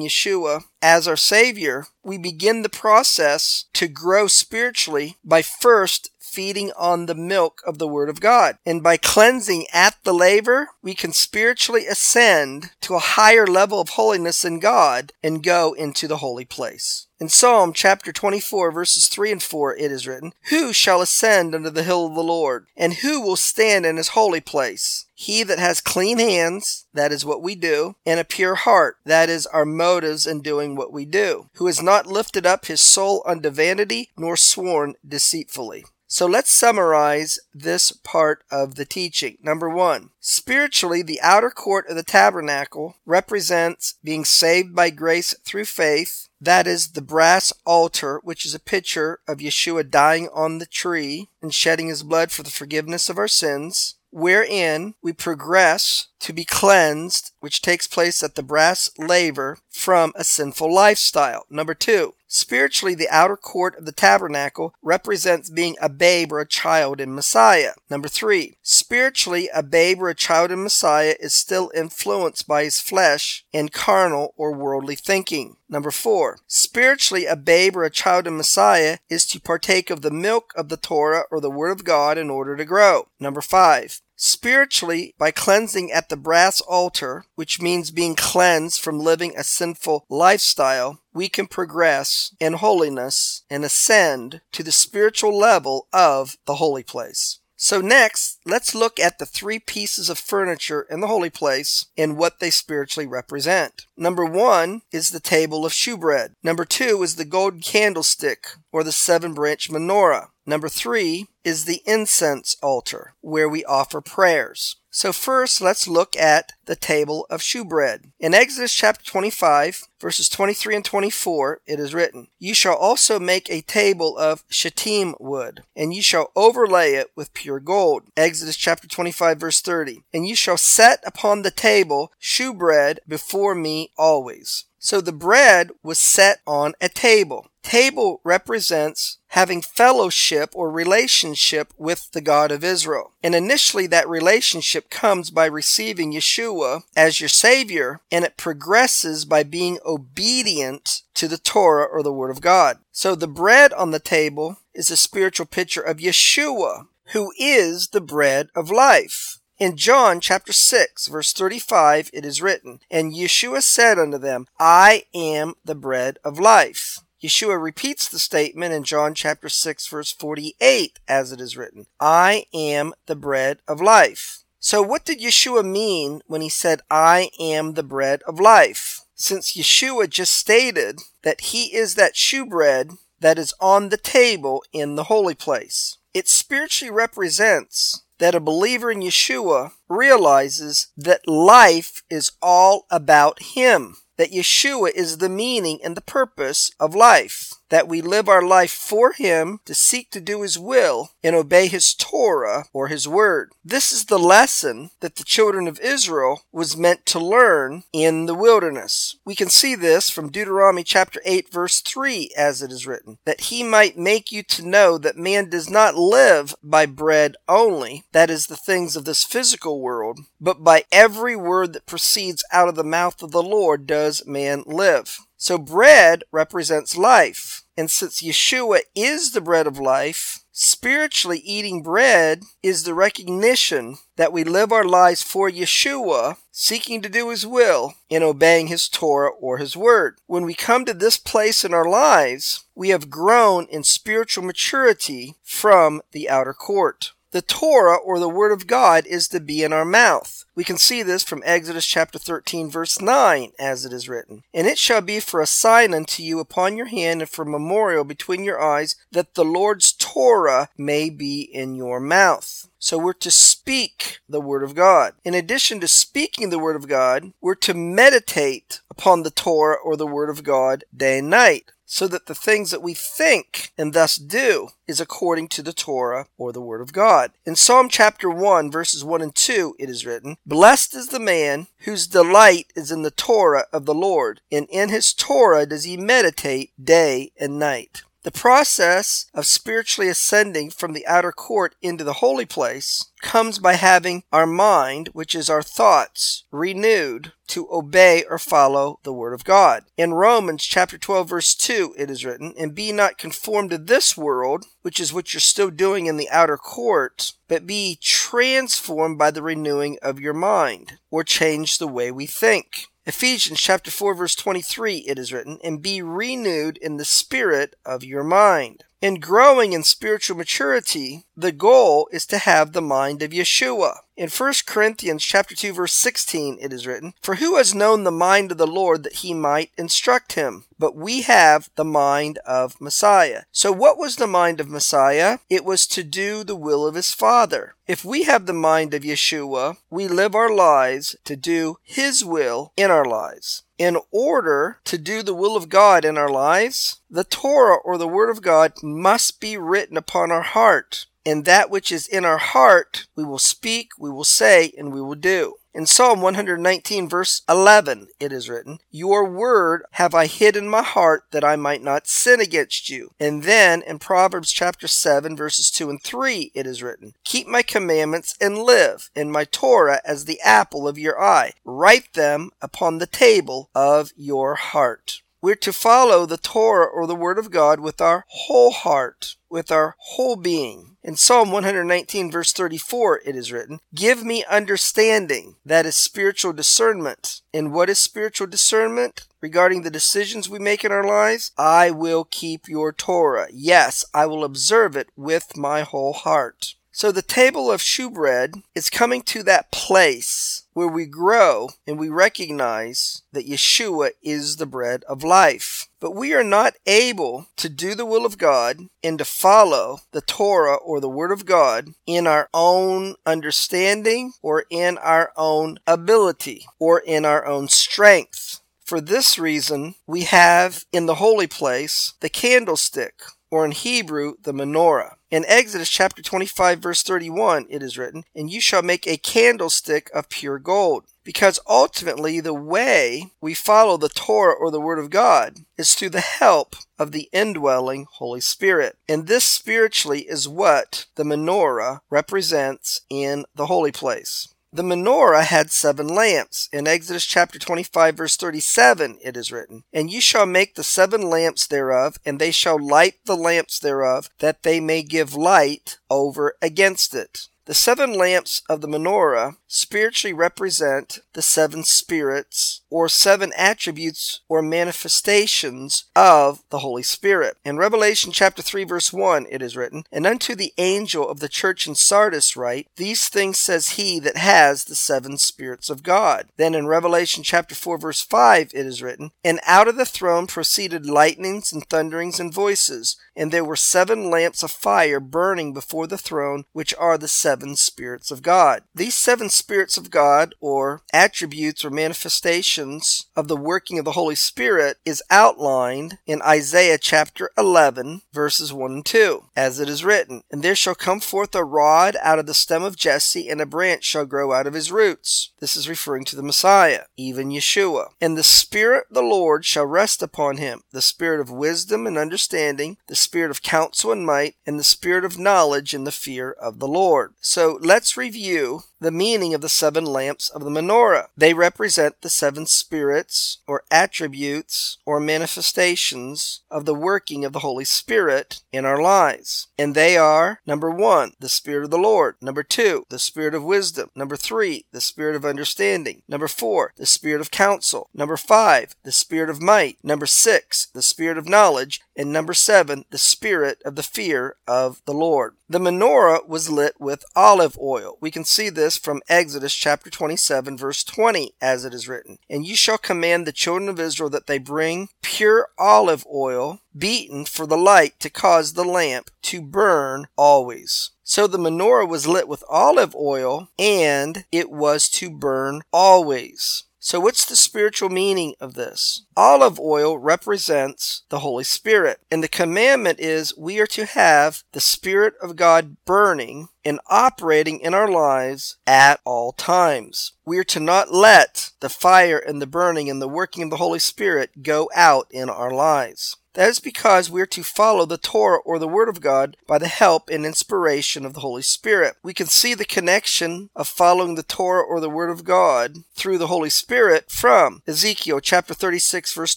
Yeshua 0.00 0.64
as 0.84 1.08
our 1.08 1.16
Savior, 1.16 1.86
we 2.02 2.18
begin 2.18 2.60
the 2.60 2.68
process 2.68 3.64
to 3.72 3.88
grow 3.88 4.26
spiritually 4.26 5.16
by 5.24 5.40
first 5.40 6.10
feeding 6.20 6.72
on 6.76 7.06
the 7.06 7.14
milk 7.14 7.62
of 7.66 7.78
the 7.78 7.88
Word 7.88 8.10
of 8.10 8.20
God. 8.20 8.58
And 8.66 8.82
by 8.82 8.98
cleansing 8.98 9.64
at 9.72 9.96
the 10.04 10.12
laver, 10.12 10.68
we 10.82 10.94
can 10.94 11.14
spiritually 11.14 11.86
ascend 11.86 12.72
to 12.82 12.96
a 12.96 12.98
higher 12.98 13.46
level 13.46 13.80
of 13.80 13.90
holiness 13.90 14.44
in 14.44 14.60
God 14.60 15.12
and 15.22 15.42
go 15.42 15.72
into 15.72 16.06
the 16.06 16.18
holy 16.18 16.44
place. 16.44 17.06
In 17.18 17.30
Psalm 17.30 17.72
chapter 17.72 18.12
24, 18.12 18.70
verses 18.70 19.08
3 19.08 19.32
and 19.32 19.42
4, 19.42 19.76
it 19.76 19.90
is 19.90 20.06
written, 20.06 20.32
Who 20.50 20.74
shall 20.74 21.00
ascend 21.00 21.54
unto 21.54 21.70
the 21.70 21.84
hill 21.84 22.06
of 22.06 22.14
the 22.14 22.22
Lord? 22.22 22.66
And 22.76 22.94
who 22.94 23.22
will 23.22 23.36
stand 23.36 23.86
in 23.86 23.96
his 23.96 24.08
holy 24.08 24.42
place? 24.42 25.06
He 25.14 25.44
that 25.44 25.60
has 25.60 25.80
clean 25.80 26.18
hands, 26.18 26.86
that 26.92 27.12
is 27.12 27.24
what 27.24 27.40
we 27.40 27.54
do, 27.54 27.96
and 28.04 28.18
a 28.18 28.24
pure 28.24 28.56
heart, 28.56 28.96
that 29.04 29.28
is 29.28 29.46
our 29.46 29.64
motives 29.64 30.26
in 30.26 30.42
doing 30.42 30.74
what 30.74 30.92
we 30.92 31.04
do, 31.04 31.48
who 31.54 31.66
has 31.66 31.80
not 31.80 32.06
lifted 32.06 32.44
up 32.44 32.66
his 32.66 32.80
soul 32.80 33.22
unto 33.24 33.48
vanity, 33.50 34.10
nor 34.16 34.36
sworn 34.36 34.94
deceitfully. 35.06 35.84
So 36.06 36.26
let's 36.26 36.50
summarize 36.50 37.40
this 37.52 37.90
part 37.90 38.44
of 38.50 38.74
the 38.74 38.84
teaching. 38.84 39.38
Number 39.42 39.68
one, 39.68 40.10
spiritually, 40.20 41.02
the 41.02 41.20
outer 41.20 41.50
court 41.50 41.88
of 41.88 41.96
the 41.96 42.02
tabernacle 42.02 42.96
represents 43.06 43.94
being 44.04 44.24
saved 44.24 44.74
by 44.74 44.90
grace 44.90 45.34
through 45.44 45.64
faith. 45.64 46.28
That 46.40 46.66
is 46.66 46.88
the 46.88 47.02
brass 47.02 47.52
altar, 47.64 48.20
which 48.22 48.44
is 48.44 48.54
a 48.54 48.60
picture 48.60 49.20
of 49.26 49.38
Yeshua 49.38 49.90
dying 49.90 50.28
on 50.32 50.58
the 50.58 50.66
tree 50.66 51.30
and 51.40 51.54
shedding 51.54 51.88
his 51.88 52.02
blood 52.02 52.30
for 52.30 52.42
the 52.42 52.50
forgiveness 52.50 53.08
of 53.08 53.18
our 53.18 53.26
sins 53.28 53.96
wherein 54.14 54.94
we 55.02 55.12
progress 55.12 56.06
to 56.20 56.32
be 56.32 56.44
cleansed, 56.44 57.32
which 57.40 57.60
takes 57.60 57.88
place 57.88 58.22
at 58.22 58.36
the 58.36 58.42
brass 58.44 58.88
laver 58.96 59.58
from 59.68 60.12
a 60.14 60.22
sinful 60.22 60.72
lifestyle. 60.72 61.44
Number 61.50 61.74
two, 61.74 62.14
spiritually, 62.28 62.94
the 62.94 63.08
outer 63.10 63.36
court 63.36 63.76
of 63.76 63.84
the 63.84 63.92
tabernacle 63.92 64.72
represents 64.80 65.50
being 65.50 65.76
a 65.82 65.88
babe 65.88 66.32
or 66.32 66.40
a 66.40 66.48
child 66.48 67.00
in 67.00 67.14
Messiah. 67.14 67.72
Number 67.90 68.08
three, 68.08 68.56
spiritually, 68.62 69.50
a 69.52 69.62
babe 69.62 70.00
or 70.00 70.08
a 70.08 70.14
child 70.14 70.50
in 70.50 70.62
Messiah 70.62 71.16
is 71.20 71.34
still 71.34 71.70
influenced 71.74 72.46
by 72.46 72.64
his 72.64 72.80
flesh 72.80 73.44
and 73.52 73.72
carnal 73.72 74.32
or 74.36 74.52
worldly 74.52 74.94
thinking. 74.94 75.56
Number 75.68 75.90
four, 75.90 76.38
spiritually, 76.46 77.26
a 77.26 77.36
babe 77.36 77.76
or 77.76 77.84
a 77.84 77.90
child 77.90 78.26
in 78.26 78.36
Messiah 78.36 78.98
is 79.10 79.26
to 79.26 79.40
partake 79.40 79.90
of 79.90 80.02
the 80.02 80.10
milk 80.10 80.52
of 80.56 80.68
the 80.68 80.76
Torah 80.76 81.24
or 81.30 81.40
the 81.40 81.50
Word 81.50 81.72
of 81.72 81.84
God 81.84 82.16
in 82.16 82.30
order 82.30 82.56
to 82.56 82.64
grow. 82.64 83.08
Number 83.18 83.40
five, 83.40 84.00
spiritually 84.16 85.14
by 85.18 85.30
cleansing 85.30 85.90
at 85.92 86.08
the 86.08 86.16
brass 86.16 86.60
altar, 86.60 87.24
which 87.34 87.60
means 87.60 87.90
being 87.90 88.14
cleansed 88.14 88.80
from 88.80 88.98
living 88.98 89.34
a 89.36 89.44
sinful 89.44 90.04
lifestyle, 90.08 91.00
we 91.12 91.28
can 91.28 91.46
progress 91.46 92.34
in 92.40 92.54
holiness 92.54 93.44
and 93.48 93.64
ascend 93.64 94.40
to 94.52 94.62
the 94.62 94.72
spiritual 94.72 95.36
level 95.36 95.86
of 95.92 96.36
the 96.46 96.56
holy 96.56 96.82
place. 96.82 97.40
So 97.56 97.80
next, 97.80 98.40
let's 98.44 98.74
look 98.74 98.98
at 98.98 99.18
the 99.18 99.24
three 99.24 99.58
pieces 99.58 100.10
of 100.10 100.18
furniture 100.18 100.86
in 100.90 101.00
the 101.00 101.06
holy 101.06 101.30
place 101.30 101.86
and 101.96 102.16
what 102.16 102.40
they 102.40 102.50
spiritually 102.50 103.06
represent. 103.06 103.86
Number 103.96 104.24
one 104.24 104.82
is 104.92 105.10
the 105.10 105.20
table 105.20 105.64
of 105.64 105.72
shewbread. 105.72 106.34
Number 106.42 106.64
two 106.64 107.02
is 107.02 107.16
the 107.16 107.24
golden 107.24 107.60
candlestick 107.60 108.48
or 108.72 108.82
the 108.82 108.92
seven 108.92 109.34
branch 109.34 109.70
menorah. 109.70 110.28
Number 110.46 110.68
three 110.68 111.26
is 111.42 111.64
the 111.64 111.82
incense 111.86 112.56
altar 112.62 113.14
where 113.20 113.48
we 113.48 113.64
offer 113.64 114.00
prayers. 114.00 114.76
So 114.90 115.12
first, 115.12 115.60
let's 115.60 115.88
look 115.88 116.14
at 116.16 116.52
the 116.66 116.76
table 116.76 117.26
of 117.28 117.42
shewbread. 117.42 118.12
In 118.20 118.32
Exodus 118.32 118.72
chapter 118.72 119.04
25, 119.04 119.88
verses 120.00 120.28
23 120.28 120.76
and 120.76 120.84
24, 120.84 121.62
it 121.66 121.80
is 121.80 121.94
written, 121.94 122.28
You 122.38 122.54
shall 122.54 122.76
also 122.76 123.18
make 123.18 123.50
a 123.50 123.62
table 123.62 124.16
of 124.16 124.44
shittim 124.48 125.16
wood, 125.18 125.64
and 125.74 125.92
you 125.92 126.00
shall 126.00 126.30
overlay 126.36 126.92
it 126.92 127.10
with 127.16 127.34
pure 127.34 127.58
gold. 127.58 128.04
Exodus 128.16 128.56
chapter 128.56 128.86
25, 128.86 129.40
verse 129.40 129.60
30, 129.60 130.02
And 130.12 130.28
you 130.28 130.36
shall 130.36 130.56
set 130.56 131.02
upon 131.04 131.42
the 131.42 131.50
table 131.50 132.12
shewbread 132.20 133.00
before 133.08 133.56
me 133.56 133.90
always. 133.98 134.66
So 134.78 135.00
the 135.00 135.12
bread 135.12 135.70
was 135.82 135.98
set 135.98 136.40
on 136.46 136.74
a 136.78 136.90
table. 136.90 137.48
Table 137.62 138.20
represents 138.22 139.18
having 139.34 139.60
fellowship 139.60 140.50
or 140.54 140.70
relationship 140.70 141.72
with 141.76 142.08
the 142.12 142.20
God 142.20 142.52
of 142.52 142.62
Israel. 142.62 143.10
And 143.20 143.34
initially 143.34 143.88
that 143.88 144.08
relationship 144.08 144.90
comes 144.90 145.30
by 145.30 145.46
receiving 145.46 146.12
Yeshua 146.12 146.84
as 146.96 147.18
your 147.18 147.28
Savior, 147.28 148.00
and 148.12 148.24
it 148.24 148.36
progresses 148.36 149.24
by 149.24 149.42
being 149.42 149.80
obedient 149.84 151.02
to 151.14 151.26
the 151.26 151.36
Torah 151.36 151.84
or 151.84 152.04
the 152.04 152.12
Word 152.12 152.30
of 152.30 152.40
God. 152.40 152.78
So 152.92 153.16
the 153.16 153.26
bread 153.26 153.72
on 153.72 153.90
the 153.90 153.98
table 153.98 154.58
is 154.72 154.88
a 154.88 154.96
spiritual 154.96 155.46
picture 155.46 155.82
of 155.82 155.96
Yeshua, 155.98 156.86
who 157.06 157.32
is 157.36 157.88
the 157.88 158.00
bread 158.00 158.50
of 158.54 158.70
life. 158.70 159.38
In 159.58 159.76
John 159.76 160.20
chapter 160.20 160.52
6, 160.52 161.08
verse 161.08 161.32
35, 161.32 162.08
it 162.12 162.24
is 162.24 162.40
written, 162.40 162.78
And 162.88 163.12
Yeshua 163.12 163.62
said 163.62 163.98
unto 163.98 164.18
them, 164.18 164.46
I 164.60 165.04
am 165.12 165.54
the 165.64 165.74
bread 165.74 166.18
of 166.24 166.38
life. 166.38 167.00
Yeshua 167.24 167.60
repeats 167.60 168.06
the 168.06 168.18
statement 168.18 168.74
in 168.74 168.84
John 168.84 169.14
chapter 169.14 169.48
6 169.48 169.86
verse 169.86 170.12
48 170.12 170.98
as 171.08 171.32
it 171.32 171.40
is 171.40 171.56
written, 171.56 171.86
I 171.98 172.44
am 172.52 172.92
the 173.06 173.16
bread 173.16 173.60
of 173.66 173.80
life. 173.80 174.44
So 174.58 174.82
what 174.82 175.06
did 175.06 175.20
Yeshua 175.20 175.64
mean 175.64 176.20
when 176.26 176.42
he 176.42 176.50
said, 176.50 176.82
I 176.90 177.30
am 177.40 177.74
the 177.74 177.82
bread 177.82 178.22
of 178.24 178.40
life? 178.40 179.00
Since 179.14 179.56
Yeshua 179.56 180.10
just 180.10 180.36
stated 180.36 181.00
that 181.22 181.40
he 181.40 181.74
is 181.74 181.94
that 181.94 182.14
shewbread 182.14 182.90
that 183.20 183.38
is 183.38 183.54
on 183.58 183.88
the 183.88 183.96
table 183.96 184.62
in 184.70 184.96
the 184.96 185.04
holy 185.04 185.34
place. 185.34 185.96
It 186.12 186.28
spiritually 186.28 186.92
represents 186.92 188.02
that 188.18 188.34
a 188.34 188.40
believer 188.40 188.90
in 188.90 189.00
Yeshua 189.00 189.72
realizes 189.88 190.88
that 190.94 191.26
life 191.26 192.02
is 192.10 192.32
all 192.42 192.84
about 192.90 193.42
him 193.54 193.96
that 194.16 194.32
Yeshua 194.32 194.90
is 194.94 195.18
the 195.18 195.28
meaning 195.28 195.78
and 195.82 195.96
the 195.96 196.00
purpose 196.00 196.70
of 196.78 196.94
life 196.94 197.52
that 197.74 197.88
we 197.88 198.00
live 198.00 198.28
our 198.28 198.40
life 198.40 198.70
for 198.70 199.14
Him 199.14 199.58
to 199.64 199.74
seek 199.74 200.08
to 200.12 200.20
do 200.20 200.42
His 200.42 200.56
will 200.56 201.10
and 201.24 201.34
obey 201.34 201.66
His 201.66 201.92
Torah 201.92 202.66
or 202.72 202.86
His 202.86 203.08
Word. 203.08 203.50
This 203.64 203.90
is 203.90 204.04
the 204.04 204.16
lesson 204.16 204.90
that 205.00 205.16
the 205.16 205.24
children 205.24 205.66
of 205.66 205.80
Israel 205.80 206.42
was 206.52 206.76
meant 206.76 207.04
to 207.06 207.18
learn 207.18 207.82
in 207.92 208.26
the 208.26 208.34
wilderness. 208.34 209.16
We 209.24 209.34
can 209.34 209.48
see 209.48 209.74
this 209.74 210.08
from 210.08 210.30
Deuteronomy 210.30 210.84
chapter 210.84 211.20
8 211.24 211.50
verse 211.52 211.80
3 211.80 212.30
as 212.36 212.62
it 212.62 212.70
is 212.70 212.86
written, 212.86 213.18
that 213.24 213.40
He 213.40 213.64
might 213.64 213.98
make 213.98 214.30
you 214.30 214.44
to 214.44 214.64
know 214.64 214.96
that 214.96 215.16
man 215.16 215.48
does 215.50 215.68
not 215.68 215.96
live 215.96 216.54
by 216.62 216.86
bread 216.86 217.34
only, 217.48 218.04
that 218.12 218.30
is 218.30 218.46
the 218.46 218.56
things 218.56 218.94
of 218.94 219.04
this 219.04 219.24
physical 219.24 219.80
world, 219.80 220.20
but 220.40 220.62
by 220.62 220.84
every 220.92 221.34
word 221.34 221.72
that 221.72 221.86
proceeds 221.86 222.44
out 222.52 222.68
of 222.68 222.76
the 222.76 222.84
mouth 222.84 223.20
of 223.20 223.32
the 223.32 223.42
Lord 223.42 223.84
does 223.84 224.24
man 224.24 224.62
live. 224.64 225.18
So 225.36 225.58
bread 225.58 226.22
represents 226.30 226.96
life. 226.96 227.63
And 227.76 227.90
since 227.90 228.22
Yeshua 228.22 228.80
is 228.94 229.32
the 229.32 229.40
bread 229.40 229.66
of 229.66 229.78
life, 229.78 230.44
spiritually 230.52 231.38
eating 231.38 231.82
bread 231.82 232.42
is 232.62 232.84
the 232.84 232.94
recognition 232.94 233.96
that 234.16 234.32
we 234.32 234.44
live 234.44 234.70
our 234.70 234.84
lives 234.84 235.22
for 235.22 235.50
Yeshua, 235.50 236.36
seeking 236.52 237.02
to 237.02 237.08
do 237.08 237.30
His 237.30 237.44
will 237.44 237.94
and 238.10 238.22
obeying 238.22 238.68
His 238.68 238.88
Torah 238.88 239.32
or 239.40 239.58
His 239.58 239.76
Word. 239.76 240.18
When 240.26 240.44
we 240.44 240.54
come 240.54 240.84
to 240.84 240.94
this 240.94 241.16
place 241.16 241.64
in 241.64 241.74
our 241.74 241.88
lives, 241.88 242.64
we 242.76 242.90
have 242.90 243.10
grown 243.10 243.66
in 243.66 243.82
spiritual 243.82 244.44
maturity 244.44 245.34
from 245.42 246.00
the 246.12 246.30
outer 246.30 246.54
court. 246.54 247.12
The 247.34 247.42
Torah 247.42 247.96
or 247.96 248.20
the 248.20 248.28
Word 248.28 248.52
of 248.52 248.68
God 248.68 249.06
is 249.06 249.26
to 249.30 249.40
be 249.40 249.64
in 249.64 249.72
our 249.72 249.84
mouth. 249.84 250.44
We 250.54 250.62
can 250.62 250.78
see 250.78 251.02
this 251.02 251.24
from 251.24 251.42
Exodus 251.44 251.84
chapter 251.84 252.16
13 252.16 252.70
verse 252.70 253.00
9 253.00 253.50
as 253.58 253.84
it 253.84 253.92
is 253.92 254.08
written. 254.08 254.44
And 254.54 254.68
it 254.68 254.78
shall 254.78 255.00
be 255.00 255.18
for 255.18 255.40
a 255.40 255.46
sign 255.46 255.94
unto 255.94 256.22
you 256.22 256.38
upon 256.38 256.76
your 256.76 256.86
hand 256.86 257.22
and 257.22 257.28
for 257.28 257.42
a 257.42 257.50
memorial 257.50 258.04
between 258.04 258.44
your 258.44 258.62
eyes 258.62 258.94
that 259.10 259.34
the 259.34 259.44
Lord's 259.44 259.92
Torah 259.92 260.68
may 260.78 261.10
be 261.10 261.40
in 261.40 261.74
your 261.74 261.98
mouth. 261.98 262.68
So 262.78 262.98
we're 262.98 263.14
to 263.14 263.32
speak 263.32 264.20
the 264.28 264.40
Word 264.40 264.62
of 264.62 264.76
God. 264.76 265.14
In 265.24 265.34
addition 265.34 265.80
to 265.80 265.88
speaking 265.88 266.50
the 266.50 266.60
Word 266.60 266.76
of 266.76 266.86
God, 266.86 267.32
we're 267.40 267.56
to 267.56 267.74
meditate 267.74 268.80
upon 268.88 269.24
the 269.24 269.32
Torah 269.32 269.78
or 269.82 269.96
the 269.96 270.06
Word 270.06 270.30
of 270.30 270.44
God 270.44 270.84
day 270.96 271.18
and 271.18 271.30
night 271.30 271.72
so 271.94 272.08
that 272.08 272.26
the 272.26 272.34
things 272.34 272.72
that 272.72 272.82
we 272.82 272.92
think 272.92 273.70
and 273.78 273.92
thus 273.92 274.16
do 274.16 274.70
is 274.88 275.00
according 275.00 275.46
to 275.46 275.62
the 275.62 275.72
Torah 275.72 276.26
or 276.36 276.52
the 276.52 276.60
Word 276.60 276.80
of 276.80 276.92
God. 276.92 277.30
In 277.46 277.54
Psalm 277.54 277.88
chapter 277.88 278.28
1, 278.28 278.68
verses 278.68 279.04
1 279.04 279.22
and 279.22 279.32
2, 279.32 279.76
it 279.78 279.88
is 279.88 280.04
written, 280.04 280.36
Blessed 280.44 280.96
is 280.96 281.10
the 281.10 281.20
man 281.20 281.68
whose 281.84 282.08
delight 282.08 282.72
is 282.74 282.90
in 282.90 283.02
the 283.02 283.12
Torah 283.12 283.66
of 283.72 283.84
the 283.84 283.94
Lord, 283.94 284.40
and 284.50 284.66
in 284.70 284.88
his 284.88 285.14
Torah 285.14 285.66
does 285.66 285.84
he 285.84 285.96
meditate 285.96 286.72
day 286.82 287.30
and 287.38 287.60
night. 287.60 288.02
The 288.24 288.30
process 288.30 289.26
of 289.34 289.44
spiritually 289.44 290.08
ascending 290.08 290.70
from 290.70 290.94
the 290.94 291.06
outer 291.06 291.30
court 291.30 291.74
into 291.82 292.04
the 292.04 292.14
holy 292.14 292.46
place 292.46 293.04
comes 293.20 293.58
by 293.58 293.74
having 293.74 294.24
our 294.32 294.46
mind, 294.46 295.10
which 295.12 295.34
is 295.34 295.50
our 295.50 295.62
thoughts, 295.62 296.44
renewed 296.50 297.34
to 297.48 297.68
obey 297.70 298.24
or 298.24 298.38
follow 298.38 298.98
the 299.02 299.12
word 299.12 299.34
of 299.34 299.44
God. 299.44 299.84
In 299.98 300.14
Romans 300.14 300.64
chapter 300.64 300.96
12 300.96 301.28
verse 301.28 301.54
2 301.54 301.94
it 301.98 302.10
is 302.10 302.24
written, 302.24 302.54
"And 302.56 302.74
be 302.74 302.92
not 302.92 303.18
conformed 303.18 303.68
to 303.70 303.78
this 303.78 304.16
world, 304.16 304.64
which 304.80 304.98
is 304.98 305.12
what 305.12 305.34
you're 305.34 305.40
still 305.42 305.70
doing 305.70 306.06
in 306.06 306.16
the 306.16 306.30
outer 306.30 306.56
court, 306.56 307.34
but 307.46 307.66
be 307.66 307.98
transformed 308.00 309.18
by 309.18 309.32
the 309.32 309.42
renewing 309.42 309.98
of 310.00 310.18
your 310.18 310.32
mind, 310.32 310.98
or 311.10 311.24
change 311.24 311.76
the 311.76 311.88
way 311.88 312.10
we 312.10 312.26
think." 312.26 312.86
Ephesians 313.06 313.60
chapter 313.60 313.90
4 313.90 314.14
verse 314.14 314.34
23 314.34 314.98
it 315.06 315.18
is 315.18 315.30
written, 315.30 315.58
and 315.62 315.82
be 315.82 316.00
renewed 316.00 316.78
in 316.78 316.96
the 316.96 317.04
spirit 317.04 317.76
of 317.84 318.02
your 318.02 318.24
mind. 318.24 318.84
In 319.02 319.16
growing 319.16 319.74
in 319.74 319.84
spiritual 319.84 320.38
maturity, 320.38 321.26
the 321.36 321.52
goal 321.52 322.08
is 322.12 322.26
to 322.26 322.38
have 322.38 322.72
the 322.72 322.80
mind 322.80 323.22
of 323.22 323.30
Yeshua. 323.30 323.98
In 324.16 324.28
1 324.28 324.52
Corinthians 324.66 325.24
chapter 325.24 325.56
2 325.56 325.72
verse 325.72 325.92
16 325.92 326.58
it 326.60 326.72
is 326.72 326.86
written, 326.86 327.14
For 327.20 327.36
who 327.36 327.56
has 327.56 327.74
known 327.74 328.04
the 328.04 328.12
mind 328.12 328.52
of 328.52 328.58
the 328.58 328.66
Lord 328.66 329.02
that 329.02 329.16
he 329.16 329.34
might 329.34 329.72
instruct 329.76 330.34
him? 330.34 330.64
But 330.78 330.94
we 330.94 331.22
have 331.22 331.70
the 331.74 331.84
mind 331.84 332.38
of 332.46 332.80
Messiah. 332.80 333.42
So 333.50 333.72
what 333.72 333.98
was 333.98 334.16
the 334.16 334.28
mind 334.28 334.60
of 334.60 334.68
Messiah? 334.68 335.38
It 335.50 335.64
was 335.64 335.88
to 335.88 336.04
do 336.04 336.44
the 336.44 336.56
will 336.56 336.86
of 336.86 336.94
his 336.94 337.12
Father. 337.12 337.74
If 337.88 338.04
we 338.04 338.22
have 338.22 338.46
the 338.46 338.52
mind 338.52 338.94
of 338.94 339.02
Yeshua, 339.02 339.78
we 339.90 340.06
live 340.06 340.34
our 340.34 340.54
lives 340.54 341.16
to 341.24 341.34
do 341.34 341.78
his 341.82 342.24
will 342.24 342.72
in 342.76 342.90
our 342.90 343.04
lives 343.04 343.64
in 343.76 343.98
order 344.12 344.78
to 344.84 344.96
do 344.96 345.22
the 345.22 345.34
will 345.34 345.56
of 345.56 345.68
God 345.68 346.04
in 346.04 346.16
our 346.16 346.28
lives, 346.28 347.00
the 347.10 347.24
Torah 347.24 347.78
or 347.78 347.98
the 347.98 348.06
Word 348.06 348.30
of 348.30 348.40
God 348.40 348.72
must 348.82 349.40
be 349.40 349.56
written 349.56 349.96
upon 349.96 350.30
our 350.30 350.42
heart. 350.42 351.06
And 351.26 351.44
that 351.44 351.70
which 351.70 351.90
is 351.90 352.06
in 352.06 352.24
our 352.24 352.38
heart, 352.38 353.06
we 353.16 353.24
will 353.24 353.38
speak, 353.38 353.92
we 353.98 354.10
will 354.10 354.24
say, 354.24 354.72
and 354.76 354.92
we 354.92 355.00
will 355.00 355.14
do. 355.14 355.56
In 355.76 355.86
Psalm 355.86 356.20
119 356.20 357.08
verse 357.08 357.42
11 357.48 358.06
it 358.20 358.32
is 358.32 358.48
written, 358.48 358.78
Your 358.92 359.28
word 359.28 359.82
have 359.92 360.14
I 360.14 360.26
hid 360.26 360.54
in 360.54 360.68
my 360.68 360.82
heart 360.82 361.24
that 361.32 361.42
I 361.42 361.56
might 361.56 361.82
not 361.82 362.06
sin 362.06 362.40
against 362.40 362.88
you. 362.88 363.10
And 363.18 363.42
then 363.42 363.82
in 363.82 363.98
Proverbs 363.98 364.52
chapter 364.52 364.86
7 364.86 365.36
verses 365.36 365.72
2 365.72 365.90
and 365.90 366.00
3 366.00 366.52
it 366.54 366.64
is 366.64 366.80
written, 366.80 367.14
Keep 367.24 367.48
my 367.48 367.62
commandments 367.62 368.36
and 368.40 368.56
live, 368.56 369.10
and 369.16 369.32
my 369.32 369.42
Torah 369.42 370.00
as 370.04 370.26
the 370.26 370.40
apple 370.42 370.86
of 370.86 370.96
your 370.96 371.20
eye. 371.20 371.54
Write 371.64 372.12
them 372.12 372.50
upon 372.62 372.98
the 372.98 373.08
table 373.08 373.68
of 373.74 374.12
your 374.16 374.54
heart. 374.54 375.22
We're 375.44 375.56
to 375.56 375.74
follow 375.74 376.24
the 376.24 376.38
Torah 376.38 376.86
or 376.86 377.06
the 377.06 377.14
Word 377.14 377.38
of 377.38 377.50
God 377.50 377.78
with 377.78 378.00
our 378.00 378.24
whole 378.28 378.70
heart, 378.70 379.36
with 379.50 379.70
our 379.70 379.94
whole 379.98 380.36
being. 380.36 380.96
In 381.02 381.16
Psalm 381.16 381.50
119, 381.52 382.30
verse 382.30 382.50
34, 382.54 383.20
it 383.26 383.36
is 383.36 383.52
written, 383.52 383.80
Give 383.94 384.24
me 384.24 384.42
understanding, 384.48 385.56
that 385.62 385.84
is 385.84 385.96
spiritual 385.96 386.54
discernment. 386.54 387.42
And 387.52 387.74
what 387.74 387.90
is 387.90 387.98
spiritual 387.98 388.46
discernment? 388.46 389.26
Regarding 389.42 389.82
the 389.82 389.90
decisions 389.90 390.48
we 390.48 390.58
make 390.58 390.82
in 390.82 390.90
our 390.90 391.06
lives, 391.06 391.52
I 391.58 391.90
will 391.90 392.24
keep 392.24 392.66
your 392.66 392.90
Torah. 392.90 393.48
Yes, 393.52 394.02
I 394.14 394.24
will 394.24 394.44
observe 394.44 394.96
it 394.96 395.10
with 395.14 395.58
my 395.58 395.82
whole 395.82 396.14
heart. 396.14 396.74
So 396.96 397.10
the 397.10 397.22
table 397.22 397.72
of 397.72 397.82
shewbread 397.82 398.62
is 398.72 398.88
coming 398.88 399.22
to 399.22 399.42
that 399.42 399.72
place 399.72 400.62
where 400.74 400.86
we 400.86 401.06
grow 401.06 401.70
and 401.88 401.98
we 401.98 402.08
recognize 402.08 403.22
that 403.32 403.48
Yeshua 403.48 404.10
is 404.22 404.56
the 404.56 404.64
bread 404.64 405.02
of 405.08 405.24
life. 405.24 405.88
But 405.98 406.12
we 406.12 406.34
are 406.34 406.44
not 406.44 406.74
able 406.86 407.48
to 407.56 407.68
do 407.68 407.96
the 407.96 408.06
will 408.06 408.24
of 408.24 408.38
God 408.38 408.78
and 409.02 409.18
to 409.18 409.24
follow 409.24 410.02
the 410.12 410.20
Torah 410.20 410.76
or 410.76 411.00
the 411.00 411.08
Word 411.08 411.32
of 411.32 411.46
God 411.46 411.88
in 412.06 412.28
our 412.28 412.48
own 412.54 413.16
understanding 413.26 414.34
or 414.40 414.64
in 414.70 414.96
our 414.98 415.32
own 415.36 415.80
ability 415.88 416.64
or 416.78 417.00
in 417.00 417.24
our 417.24 417.44
own 417.44 417.66
strength. 417.66 418.60
For 418.84 419.00
this 419.00 419.36
reason, 419.36 419.96
we 420.06 420.24
have 420.24 420.84
in 420.92 421.06
the 421.06 421.16
holy 421.16 421.48
place 421.48 422.14
the 422.20 422.28
candlestick 422.28 423.14
or 423.54 423.64
in 423.64 423.70
Hebrew, 423.70 424.34
the 424.42 424.52
menorah. 424.52 425.14
In 425.30 425.44
Exodus 425.46 425.88
chapter 425.88 426.22
25, 426.22 426.80
verse 426.80 427.04
31, 427.04 427.66
it 427.70 427.84
is 427.84 427.96
written, 427.96 428.24
And 428.34 428.50
you 428.50 428.60
shall 428.60 428.82
make 428.82 429.06
a 429.06 429.16
candlestick 429.16 430.10
of 430.12 430.28
pure 430.28 430.58
gold. 430.58 431.04
Because 431.22 431.60
ultimately, 431.68 432.40
the 432.40 432.52
way 432.52 433.30
we 433.40 433.54
follow 433.54 433.96
the 433.96 434.08
Torah 434.08 434.56
or 434.58 434.72
the 434.72 434.80
Word 434.80 434.98
of 434.98 435.08
God 435.08 435.60
is 435.78 435.94
through 435.94 436.10
the 436.10 436.20
help 436.20 436.74
of 436.98 437.12
the 437.12 437.28
indwelling 437.32 438.06
Holy 438.14 438.40
Spirit. 438.40 438.98
And 439.08 439.28
this 439.28 439.44
spiritually 439.44 440.22
is 440.22 440.48
what 440.48 441.06
the 441.14 441.22
menorah 441.22 442.00
represents 442.10 443.02
in 443.08 443.44
the 443.54 443.66
holy 443.66 443.92
place. 443.92 444.48
The 444.74 444.82
menorah 444.82 445.44
had 445.44 445.70
seven 445.70 446.08
lamps. 446.08 446.68
In 446.72 446.88
Exodus 446.88 447.24
chapter 447.24 447.60
25 447.60 448.16
verse 448.16 448.36
37 448.36 449.18
it 449.22 449.36
is 449.36 449.52
written, 449.52 449.84
And 449.92 450.10
ye 450.10 450.18
shall 450.18 450.46
make 450.46 450.74
the 450.74 450.82
seven 450.82 451.22
lamps 451.22 451.68
thereof, 451.68 452.16
and 452.26 452.40
they 452.40 452.50
shall 452.50 452.84
light 452.84 453.14
the 453.24 453.36
lamps 453.36 453.78
thereof, 453.78 454.30
that 454.40 454.64
they 454.64 454.80
may 454.80 455.04
give 455.04 455.32
light 455.32 455.98
over 456.10 456.56
against 456.60 457.14
it. 457.14 457.46
The 457.66 457.74
seven 457.74 458.12
lamps 458.12 458.60
of 458.68 458.82
the 458.82 458.88
menorah 458.88 459.56
spiritually 459.66 460.34
represent 460.34 461.20
the 461.32 461.40
seven 461.40 461.82
spirits 461.82 462.82
or 462.90 463.08
seven 463.08 463.52
attributes 463.56 464.40
or 464.50 464.60
manifestations 464.60 466.04
of 466.14 466.62
the 466.68 466.80
Holy 466.80 467.02
Spirit. 467.02 467.56
In 467.64 467.78
Revelation 467.78 468.32
chapter 468.32 468.60
3 468.60 468.84
verse 468.84 469.14
1 469.14 469.46
it 469.50 469.62
is 469.62 469.78
written, 469.78 470.04
And 470.12 470.26
unto 470.26 470.54
the 470.54 470.74
angel 470.76 471.26
of 471.26 471.40
the 471.40 471.48
church 471.48 471.86
in 471.86 471.94
Sardis 471.94 472.54
write, 472.54 472.86
These 472.96 473.28
things 473.28 473.56
says 473.56 473.90
he 473.90 474.18
that 474.20 474.36
has 474.36 474.84
the 474.84 474.94
seven 474.94 475.38
spirits 475.38 475.88
of 475.88 476.02
God. 476.02 476.48
Then 476.58 476.74
in 476.74 476.86
Revelation 476.86 477.42
chapter 477.42 477.74
4 477.74 477.96
verse 477.96 478.20
5 478.20 478.72
it 478.74 478.86
is 478.86 479.02
written, 479.02 479.30
And 479.42 479.58
out 479.66 479.88
of 479.88 479.96
the 479.96 480.04
throne 480.04 480.46
proceeded 480.46 481.06
lightnings 481.06 481.72
and 481.72 481.82
thunderings 481.88 482.38
and 482.38 482.52
voices, 482.52 483.16
and 483.36 483.50
there 483.50 483.64
were 483.64 483.76
seven 483.76 484.30
lamps 484.30 484.62
of 484.62 484.70
fire 484.70 485.20
burning 485.20 485.72
before 485.72 486.06
the 486.06 486.18
throne, 486.18 486.64
which 486.72 486.94
are 486.98 487.18
the 487.18 487.28
seven 487.28 487.76
spirits 487.76 488.30
of 488.30 488.42
God. 488.42 488.82
These 488.94 489.14
seven 489.14 489.48
spirits 489.50 489.96
of 489.96 490.10
God, 490.10 490.54
or 490.60 491.02
attributes 491.12 491.84
or 491.84 491.90
manifestations 491.90 493.26
of 493.36 493.48
the 493.48 493.56
working 493.56 493.98
of 493.98 494.04
the 494.04 494.12
Holy 494.12 494.34
Spirit, 494.34 494.98
is 495.04 495.22
outlined 495.30 496.18
in 496.26 496.42
Isaiah 496.42 496.98
chapter 496.98 497.50
11, 497.58 498.22
verses 498.32 498.72
1 498.72 498.92
and 498.92 499.06
2, 499.06 499.44
as 499.56 499.80
it 499.80 499.88
is 499.88 500.04
written, 500.04 500.42
And 500.50 500.62
there 500.62 500.74
shall 500.74 500.94
come 500.94 501.20
forth 501.20 501.54
a 501.54 501.64
rod 501.64 502.16
out 502.22 502.38
of 502.38 502.46
the 502.46 502.54
stem 502.54 502.82
of 502.82 502.96
Jesse, 502.96 503.48
and 503.48 503.60
a 503.60 503.66
branch 503.66 504.04
shall 504.04 504.26
grow 504.26 504.52
out 504.52 504.66
of 504.66 504.74
his 504.74 504.92
roots. 504.92 505.50
This 505.60 505.76
is 505.76 505.88
referring 505.88 506.24
to 506.26 506.36
the 506.36 506.42
Messiah, 506.42 507.04
even 507.16 507.50
Yeshua. 507.50 508.08
And 508.20 508.36
the 508.36 508.42
Spirit 508.42 509.06
of 509.10 509.14
the 509.14 509.22
Lord 509.22 509.64
shall 509.64 509.86
rest 509.86 510.22
upon 510.22 510.58
him, 510.58 510.82
the 510.92 511.02
Spirit 511.02 511.40
of 511.40 511.50
wisdom 511.50 512.06
and 512.06 512.18
understanding, 512.18 512.98
the 513.06 513.16
Spirit 513.24 513.50
of 513.50 513.62
counsel 513.62 514.12
and 514.12 514.26
might, 514.26 514.54
and 514.66 514.78
the 514.78 514.84
Spirit 514.84 515.24
of 515.24 515.38
knowledge 515.38 515.94
and 515.94 516.06
the 516.06 516.12
fear 516.12 516.52
of 516.52 516.78
the 516.78 516.86
Lord. 516.86 517.34
So 517.40 517.78
let's 517.80 518.16
review 518.16 518.82
the 519.04 519.10
meaning 519.10 519.52
of 519.52 519.60
the 519.60 519.68
seven 519.68 520.04
lamps 520.04 520.48
of 520.48 520.64
the 520.64 520.70
menorah. 520.70 521.26
They 521.36 521.52
represent 521.52 522.22
the 522.22 522.30
seven 522.30 522.64
spirits 522.66 523.58
or 523.66 523.84
attributes 523.90 524.98
or 525.04 525.20
manifestations 525.20 526.62
of 526.70 526.86
the 526.86 526.94
working 526.94 527.44
of 527.44 527.52
the 527.52 527.58
Holy 527.58 527.84
Spirit 527.84 528.62
in 528.72 528.84
our 528.84 529.00
lives. 529.00 529.68
And 529.78 529.94
they 529.94 530.16
are 530.16 530.60
number 530.66 530.90
one, 530.90 531.32
the 531.38 531.50
Spirit 531.50 531.84
of 531.84 531.90
the 531.90 531.98
Lord. 531.98 532.36
Number 532.40 532.62
two, 532.62 533.04
the 533.10 533.18
Spirit 533.18 533.54
of 533.54 533.62
wisdom. 533.62 534.10
Number 534.16 534.36
three, 534.36 534.86
the 534.90 535.02
Spirit 535.02 535.36
of 535.36 535.44
understanding. 535.44 536.22
Number 536.26 536.48
four, 536.48 536.92
the 536.96 537.06
Spirit 537.06 537.42
of 537.42 537.50
counsel. 537.50 538.08
Number 538.14 538.38
five, 538.38 538.96
the 539.04 539.12
Spirit 539.12 539.50
of 539.50 539.60
might. 539.60 539.98
Number 540.02 540.26
six, 540.26 540.86
the 540.94 541.02
Spirit 541.02 541.36
of 541.36 541.48
knowledge. 541.48 542.00
And 542.16 542.32
number 542.32 542.54
seven, 542.54 543.04
the 543.10 543.18
Spirit 543.18 543.82
of 543.84 543.96
the 543.96 544.02
fear 544.02 544.56
of 544.66 545.02
the 545.04 545.12
Lord. 545.12 545.56
The 545.74 545.80
menorah 545.80 546.46
was 546.46 546.70
lit 546.70 547.00
with 547.00 547.24
olive 547.34 547.76
oil. 547.82 548.16
We 548.20 548.30
can 548.30 548.44
see 548.44 548.70
this 548.70 548.96
from 548.96 549.22
Exodus 549.28 549.74
chapter 549.74 550.08
27 550.08 550.78
verse 550.78 551.02
20 551.02 551.54
as 551.60 551.84
it 551.84 551.92
is 551.92 552.06
written. 552.06 552.38
And 552.48 552.64
you 552.64 552.76
shall 552.76 552.96
command 552.96 553.44
the 553.44 553.50
children 553.50 553.88
of 553.88 553.98
Israel 553.98 554.30
that 554.30 554.46
they 554.46 554.58
bring 554.58 555.08
pure 555.20 555.70
olive 555.76 556.24
oil 556.32 556.78
beaten 556.96 557.44
for 557.44 557.66
the 557.66 557.76
light 557.76 558.20
to 558.20 558.30
cause 558.30 558.74
the 558.74 558.84
lamp 558.84 559.32
to 559.42 559.60
burn 559.60 560.28
always. 560.36 561.10
So 561.24 561.48
the 561.48 561.58
menorah 561.58 562.08
was 562.08 562.28
lit 562.28 562.46
with 562.46 562.62
olive 562.68 563.16
oil 563.16 563.68
and 563.76 564.44
it 564.52 564.70
was 564.70 565.08
to 565.08 565.28
burn 565.28 565.82
always. 565.92 566.84
So, 567.04 567.20
what's 567.20 567.44
the 567.44 567.54
spiritual 567.54 568.08
meaning 568.08 568.54
of 568.60 568.72
this? 568.72 569.26
Olive 569.36 569.78
oil 569.78 570.16
represents 570.16 571.24
the 571.28 571.40
Holy 571.40 571.62
Spirit. 571.62 572.20
And 572.30 572.42
the 572.42 572.48
commandment 572.48 573.20
is 573.20 573.54
we 573.58 573.78
are 573.78 573.86
to 573.88 574.06
have 574.06 574.64
the 574.72 574.80
Spirit 574.80 575.34
of 575.42 575.54
God 575.54 575.98
burning 576.06 576.68
and 576.84 577.00
operating 577.08 577.80
in 577.80 577.94
our 577.94 578.08
lives 578.08 578.76
at 578.86 579.20
all 579.24 579.52
times. 579.52 580.32
We 580.44 580.58
are 580.58 580.64
to 580.64 580.80
not 580.80 581.12
let 581.12 581.70
the 581.80 581.88
fire 581.88 582.38
and 582.38 582.60
the 582.60 582.66
burning 582.66 583.08
and 583.08 583.20
the 583.20 583.28
working 583.28 583.64
of 583.64 583.70
the 583.70 583.76
Holy 583.76 583.98
Spirit 583.98 584.62
go 584.62 584.90
out 584.94 585.26
in 585.30 585.48
our 585.48 585.70
lives. 585.70 586.36
That 586.54 586.68
is 586.68 586.78
because 586.78 587.30
we 587.30 587.40
are 587.40 587.46
to 587.46 587.64
follow 587.64 588.06
the 588.06 588.16
Torah 588.16 588.60
or 588.64 588.78
the 588.78 588.88
Word 588.88 589.08
of 589.08 589.20
God 589.20 589.56
by 589.66 589.78
the 589.78 589.88
help 589.88 590.28
and 590.30 590.46
inspiration 590.46 591.26
of 591.26 591.34
the 591.34 591.40
Holy 591.40 591.62
Spirit. 591.62 592.14
We 592.22 592.32
can 592.32 592.46
see 592.46 592.74
the 592.74 592.84
connection 592.84 593.70
of 593.74 593.88
following 593.88 594.36
the 594.36 594.44
Torah 594.44 594.84
or 594.84 595.00
the 595.00 595.10
Word 595.10 595.30
of 595.30 595.44
God 595.44 595.98
through 596.14 596.38
the 596.38 596.46
Holy 596.46 596.70
Spirit 596.70 597.28
from 597.28 597.82
Ezekiel 597.88 598.38
chapter 598.38 598.72
36 598.72 599.34
verse 599.34 599.56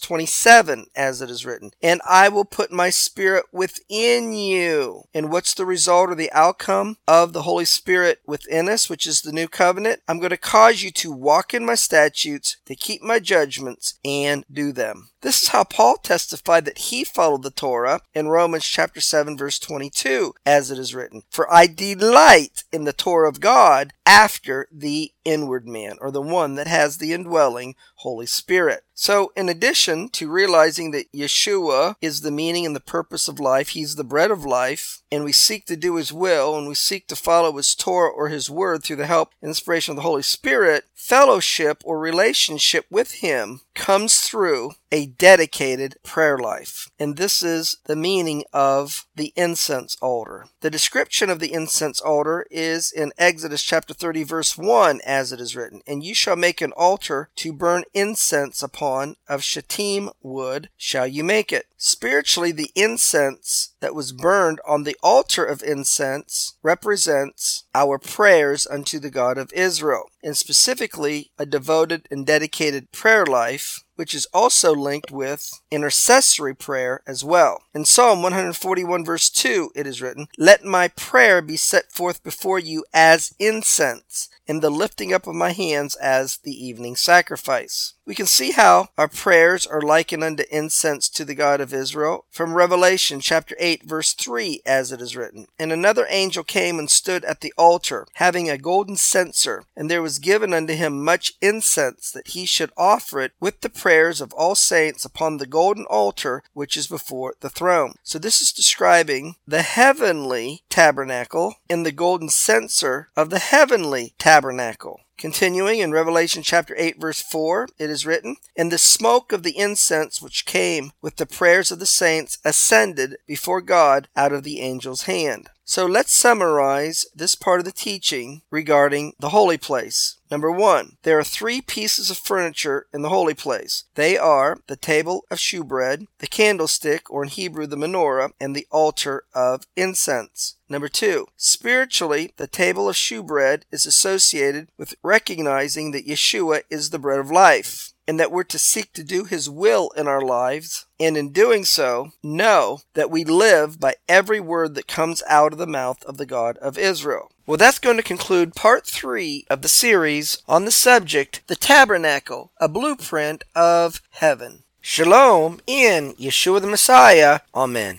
27 0.00 0.86
as 0.96 1.22
it 1.22 1.30
is 1.30 1.46
written, 1.46 1.70
And 1.80 2.00
I 2.08 2.28
will 2.28 2.44
put 2.44 2.72
my 2.72 2.90
spirit 2.90 3.44
within 3.52 4.32
you. 4.32 5.04
And 5.14 5.30
what's 5.30 5.54
the 5.54 5.66
result 5.66 6.10
or 6.10 6.16
the 6.16 6.32
outcome 6.32 6.96
of 7.06 7.17
the 7.26 7.42
Holy 7.42 7.64
Spirit 7.64 8.20
within 8.26 8.68
us, 8.68 8.88
which 8.88 9.06
is 9.06 9.22
the 9.22 9.32
new 9.32 9.48
covenant? 9.48 10.00
I'm 10.08 10.18
going 10.18 10.30
to 10.30 10.36
cause 10.36 10.82
you 10.82 10.90
to 10.92 11.12
walk 11.12 11.54
in 11.54 11.64
my 11.64 11.74
statutes, 11.74 12.56
to 12.66 12.74
keep 12.74 13.02
my 13.02 13.18
judgments, 13.18 13.98
and 14.04 14.44
do 14.50 14.72
them. 14.72 15.10
This 15.20 15.42
is 15.42 15.48
how 15.48 15.64
Paul 15.64 15.96
testified 15.96 16.64
that 16.64 16.78
he 16.78 17.02
followed 17.02 17.42
the 17.42 17.50
Torah 17.50 18.02
in 18.14 18.28
Romans 18.28 18.64
chapter 18.64 19.00
7 19.00 19.36
verse 19.36 19.58
22 19.58 20.32
as 20.46 20.70
it 20.70 20.78
is 20.78 20.94
written, 20.94 21.22
For 21.28 21.52
I 21.52 21.66
delight 21.66 22.62
in 22.72 22.84
the 22.84 22.92
Torah 22.92 23.28
of 23.28 23.40
God 23.40 23.92
after 24.06 24.68
the 24.70 25.12
inward 25.24 25.66
man 25.66 25.98
or 26.00 26.10
the 26.10 26.22
one 26.22 26.54
that 26.54 26.66
has 26.66 26.98
the 26.98 27.12
indwelling 27.12 27.74
Holy 27.96 28.26
Spirit. 28.26 28.84
So, 28.94 29.30
in 29.36 29.48
addition 29.48 30.08
to 30.10 30.30
realizing 30.30 30.90
that 30.92 31.12
Yeshua 31.12 31.94
is 32.00 32.22
the 32.22 32.30
meaning 32.32 32.66
and 32.66 32.74
the 32.74 32.80
purpose 32.80 33.28
of 33.28 33.38
life, 33.38 33.68
He's 33.68 33.94
the 33.94 34.02
bread 34.02 34.30
of 34.32 34.44
life, 34.44 35.02
and 35.12 35.24
we 35.24 35.30
seek 35.30 35.66
to 35.66 35.76
do 35.76 35.96
His 35.96 36.12
will, 36.12 36.56
and 36.56 36.66
we 36.66 36.74
seek 36.74 37.06
to 37.08 37.16
follow 37.16 37.56
His 37.56 37.74
Torah 37.76 38.10
or 38.10 38.28
His 38.28 38.50
Word 38.50 38.82
through 38.82 38.96
the 38.96 39.06
help 39.06 39.34
and 39.40 39.50
inspiration 39.50 39.92
of 39.92 39.96
the 39.96 40.02
Holy 40.02 40.22
Spirit, 40.22 40.86
fellowship 40.94 41.80
or 41.84 42.00
relationship 42.00 42.86
with 42.90 43.12
Him 43.20 43.60
comes 43.74 44.18
through 44.18 44.72
a 44.90 45.07
dedicated 45.16 45.96
prayer 46.02 46.38
life. 46.38 46.90
And 46.98 47.16
this 47.16 47.42
is 47.42 47.78
the 47.84 47.96
meaning 47.96 48.44
of 48.52 49.06
the 49.14 49.32
incense 49.36 49.96
altar. 50.00 50.46
The 50.60 50.70
description 50.70 51.30
of 51.30 51.40
the 51.40 51.52
incense 51.52 52.00
altar 52.00 52.46
is 52.50 52.92
in 52.92 53.12
Exodus 53.18 53.62
chapter 53.62 53.94
30 53.94 54.24
verse 54.24 54.58
1 54.58 55.00
as 55.04 55.32
it 55.32 55.40
is 55.40 55.56
written, 55.56 55.80
And 55.86 56.02
you 56.02 56.14
shall 56.14 56.36
make 56.36 56.60
an 56.60 56.72
altar 56.72 57.30
to 57.36 57.52
burn 57.52 57.84
incense 57.94 58.62
upon 58.62 59.16
of 59.28 59.42
shittim 59.42 60.10
wood 60.22 60.68
shall 60.76 61.06
you 61.06 61.24
make 61.24 61.52
it. 61.52 61.66
Spiritually, 61.76 62.50
the 62.50 62.72
incense 62.74 63.74
that 63.80 63.94
was 63.94 64.12
burned 64.12 64.60
on 64.66 64.82
the 64.82 64.96
altar 65.02 65.44
of 65.44 65.62
incense 65.62 66.56
represents 66.62 67.64
our 67.74 67.98
prayers 67.98 68.66
unto 68.66 68.98
the 68.98 69.10
God 69.10 69.38
of 69.38 69.52
Israel, 69.52 70.10
and 70.22 70.36
specifically 70.36 71.30
a 71.38 71.46
devoted 71.46 72.08
and 72.10 72.26
dedicated 72.26 72.90
prayer 72.90 73.24
life 73.24 73.84
which 73.98 74.14
is 74.14 74.28
also 74.32 74.72
linked 74.72 75.10
with 75.10 75.60
intercessory 75.72 76.54
prayer 76.54 77.02
as 77.04 77.24
well. 77.24 77.64
In 77.74 77.84
Psalm 77.84 78.22
141 78.22 79.04
verse 79.04 79.28
2 79.28 79.72
it 79.74 79.88
is 79.88 80.00
written, 80.00 80.28
Let 80.38 80.64
my 80.64 80.86
prayer 80.86 81.42
be 81.42 81.56
set 81.56 81.90
forth 81.90 82.22
before 82.22 82.60
you 82.60 82.84
as 82.94 83.34
incense, 83.40 84.28
and 84.46 84.62
the 84.62 84.70
lifting 84.70 85.12
up 85.12 85.26
of 85.26 85.34
my 85.34 85.50
hands 85.50 85.96
as 85.96 86.38
the 86.38 86.52
evening 86.52 86.94
sacrifice. 86.94 87.94
We 88.06 88.14
can 88.14 88.24
see 88.24 88.52
how 88.52 88.88
our 88.96 89.06
prayers 89.06 89.66
are 89.66 89.82
likened 89.82 90.24
unto 90.24 90.44
incense 90.50 91.10
to 91.10 91.26
the 91.26 91.34
God 91.34 91.60
of 91.60 91.74
Israel 91.74 92.24
from 92.30 92.54
Revelation 92.54 93.20
chapter 93.20 93.54
8 93.58 93.82
verse 93.82 94.14
3 94.14 94.62
as 94.64 94.92
it 94.92 95.02
is 95.02 95.14
written. 95.14 95.46
And 95.58 95.70
another 95.70 96.06
angel 96.08 96.42
came 96.42 96.78
and 96.78 96.88
stood 96.88 97.22
at 97.26 97.42
the 97.42 97.52
altar, 97.58 98.06
having 98.14 98.48
a 98.48 98.56
golden 98.56 98.96
censer, 98.96 99.64
and 99.76 99.90
there 99.90 100.00
was 100.00 100.18
given 100.18 100.54
unto 100.54 100.72
him 100.72 101.04
much 101.04 101.34
incense 101.42 102.10
that 102.12 102.28
he 102.28 102.46
should 102.46 102.72
offer 102.78 103.20
it 103.20 103.32
with 103.40 103.60
the 103.60 103.68
prayers 103.88 104.20
of 104.20 104.34
all 104.34 104.54
saints 104.54 105.06
upon 105.06 105.38
the 105.38 105.46
golden 105.46 105.86
altar 105.86 106.42
which 106.52 106.76
is 106.76 106.86
before 106.86 107.34
the 107.40 107.48
throne. 107.48 107.94
So 108.02 108.18
this 108.18 108.42
is 108.42 108.52
describing 108.52 109.36
the 109.46 109.62
heavenly 109.62 110.60
tabernacle 110.68 111.54
and 111.70 111.86
the 111.86 111.90
golden 111.92 112.28
censer 112.28 113.08
of 113.16 113.30
the 113.30 113.38
heavenly 113.38 114.12
tabernacle. 114.18 115.00
Continuing 115.18 115.80
in 115.80 115.90
Revelation 115.90 116.44
chapter 116.44 116.76
8 116.78 117.00
verse 117.00 117.20
4, 117.20 117.70
it 117.76 117.90
is 117.90 118.06
written, 118.06 118.36
And 118.54 118.70
the 118.70 118.78
smoke 118.78 119.32
of 119.32 119.42
the 119.42 119.58
incense 119.58 120.22
which 120.22 120.46
came 120.46 120.92
with 121.02 121.16
the 121.16 121.26
prayers 121.26 121.72
of 121.72 121.80
the 121.80 121.86
saints 121.86 122.38
ascended 122.44 123.16
before 123.26 123.60
God 123.60 124.06
out 124.14 124.32
of 124.32 124.44
the 124.44 124.60
angel's 124.60 125.02
hand. 125.02 125.48
So 125.64 125.86
let's 125.86 126.12
summarize 126.12 127.04
this 127.12 127.34
part 127.34 127.58
of 127.58 127.66
the 127.66 127.72
teaching 127.72 128.42
regarding 128.48 129.14
the 129.18 129.30
holy 129.30 129.58
place. 129.58 130.18
Number 130.30 130.52
one, 130.52 130.98
there 131.02 131.18
are 131.18 131.24
three 131.24 131.60
pieces 131.60 132.10
of 132.10 132.18
furniture 132.18 132.86
in 132.94 133.02
the 133.02 133.08
holy 133.08 133.34
place. 133.34 133.84
They 133.96 134.16
are 134.16 134.60
the 134.68 134.76
table 134.76 135.24
of 135.32 135.40
shewbread, 135.40 136.06
the 136.20 136.28
candlestick, 136.28 137.10
or 137.10 137.24
in 137.24 137.28
Hebrew 137.28 137.66
the 137.66 137.76
menorah, 137.76 138.30
and 138.40 138.54
the 138.54 138.68
altar 138.70 139.24
of 139.34 139.66
incense. 139.74 140.54
Number 140.68 140.88
two, 140.88 141.28
spiritually, 141.36 142.34
the 142.36 142.46
table 142.46 142.88
of 142.88 142.96
shewbread 142.96 143.64
is 143.72 143.86
associated 143.86 144.68
with 144.76 144.94
recognizing 145.02 145.92
that 145.92 146.06
Yeshua 146.06 146.62
is 146.68 146.90
the 146.90 146.98
bread 146.98 147.18
of 147.18 147.30
life 147.30 147.94
and 148.06 148.18
that 148.18 148.32
we're 148.32 148.44
to 148.44 148.58
seek 148.58 148.92
to 148.94 149.04
do 149.04 149.24
His 149.24 149.50
will 149.50 149.90
in 149.94 150.08
our 150.08 150.22
lives, 150.22 150.86
and 150.98 151.14
in 151.14 151.30
doing 151.30 151.66
so, 151.66 152.12
know 152.22 152.80
that 152.94 153.10
we 153.10 153.22
live 153.22 153.78
by 153.78 153.96
every 154.08 154.40
word 154.40 154.74
that 154.74 154.88
comes 154.88 155.22
out 155.28 155.52
of 155.52 155.58
the 155.58 155.66
mouth 155.66 156.02
of 156.04 156.16
the 156.16 156.24
God 156.24 156.56
of 156.58 156.78
Israel. 156.78 157.30
Well, 157.46 157.58
that's 157.58 157.78
going 157.78 157.98
to 157.98 158.02
conclude 158.02 158.54
part 158.54 158.86
three 158.86 159.44
of 159.50 159.60
the 159.60 159.68
series 159.68 160.42
on 160.48 160.64
the 160.64 160.70
subject, 160.70 161.42
the 161.48 161.56
tabernacle, 161.56 162.50
a 162.58 162.68
blueprint 162.68 163.44
of 163.54 164.00
heaven. 164.10 164.64
Shalom 164.80 165.60
in 165.66 166.14
Yeshua 166.14 166.62
the 166.62 166.66
Messiah. 166.66 167.40
Amen. 167.54 167.98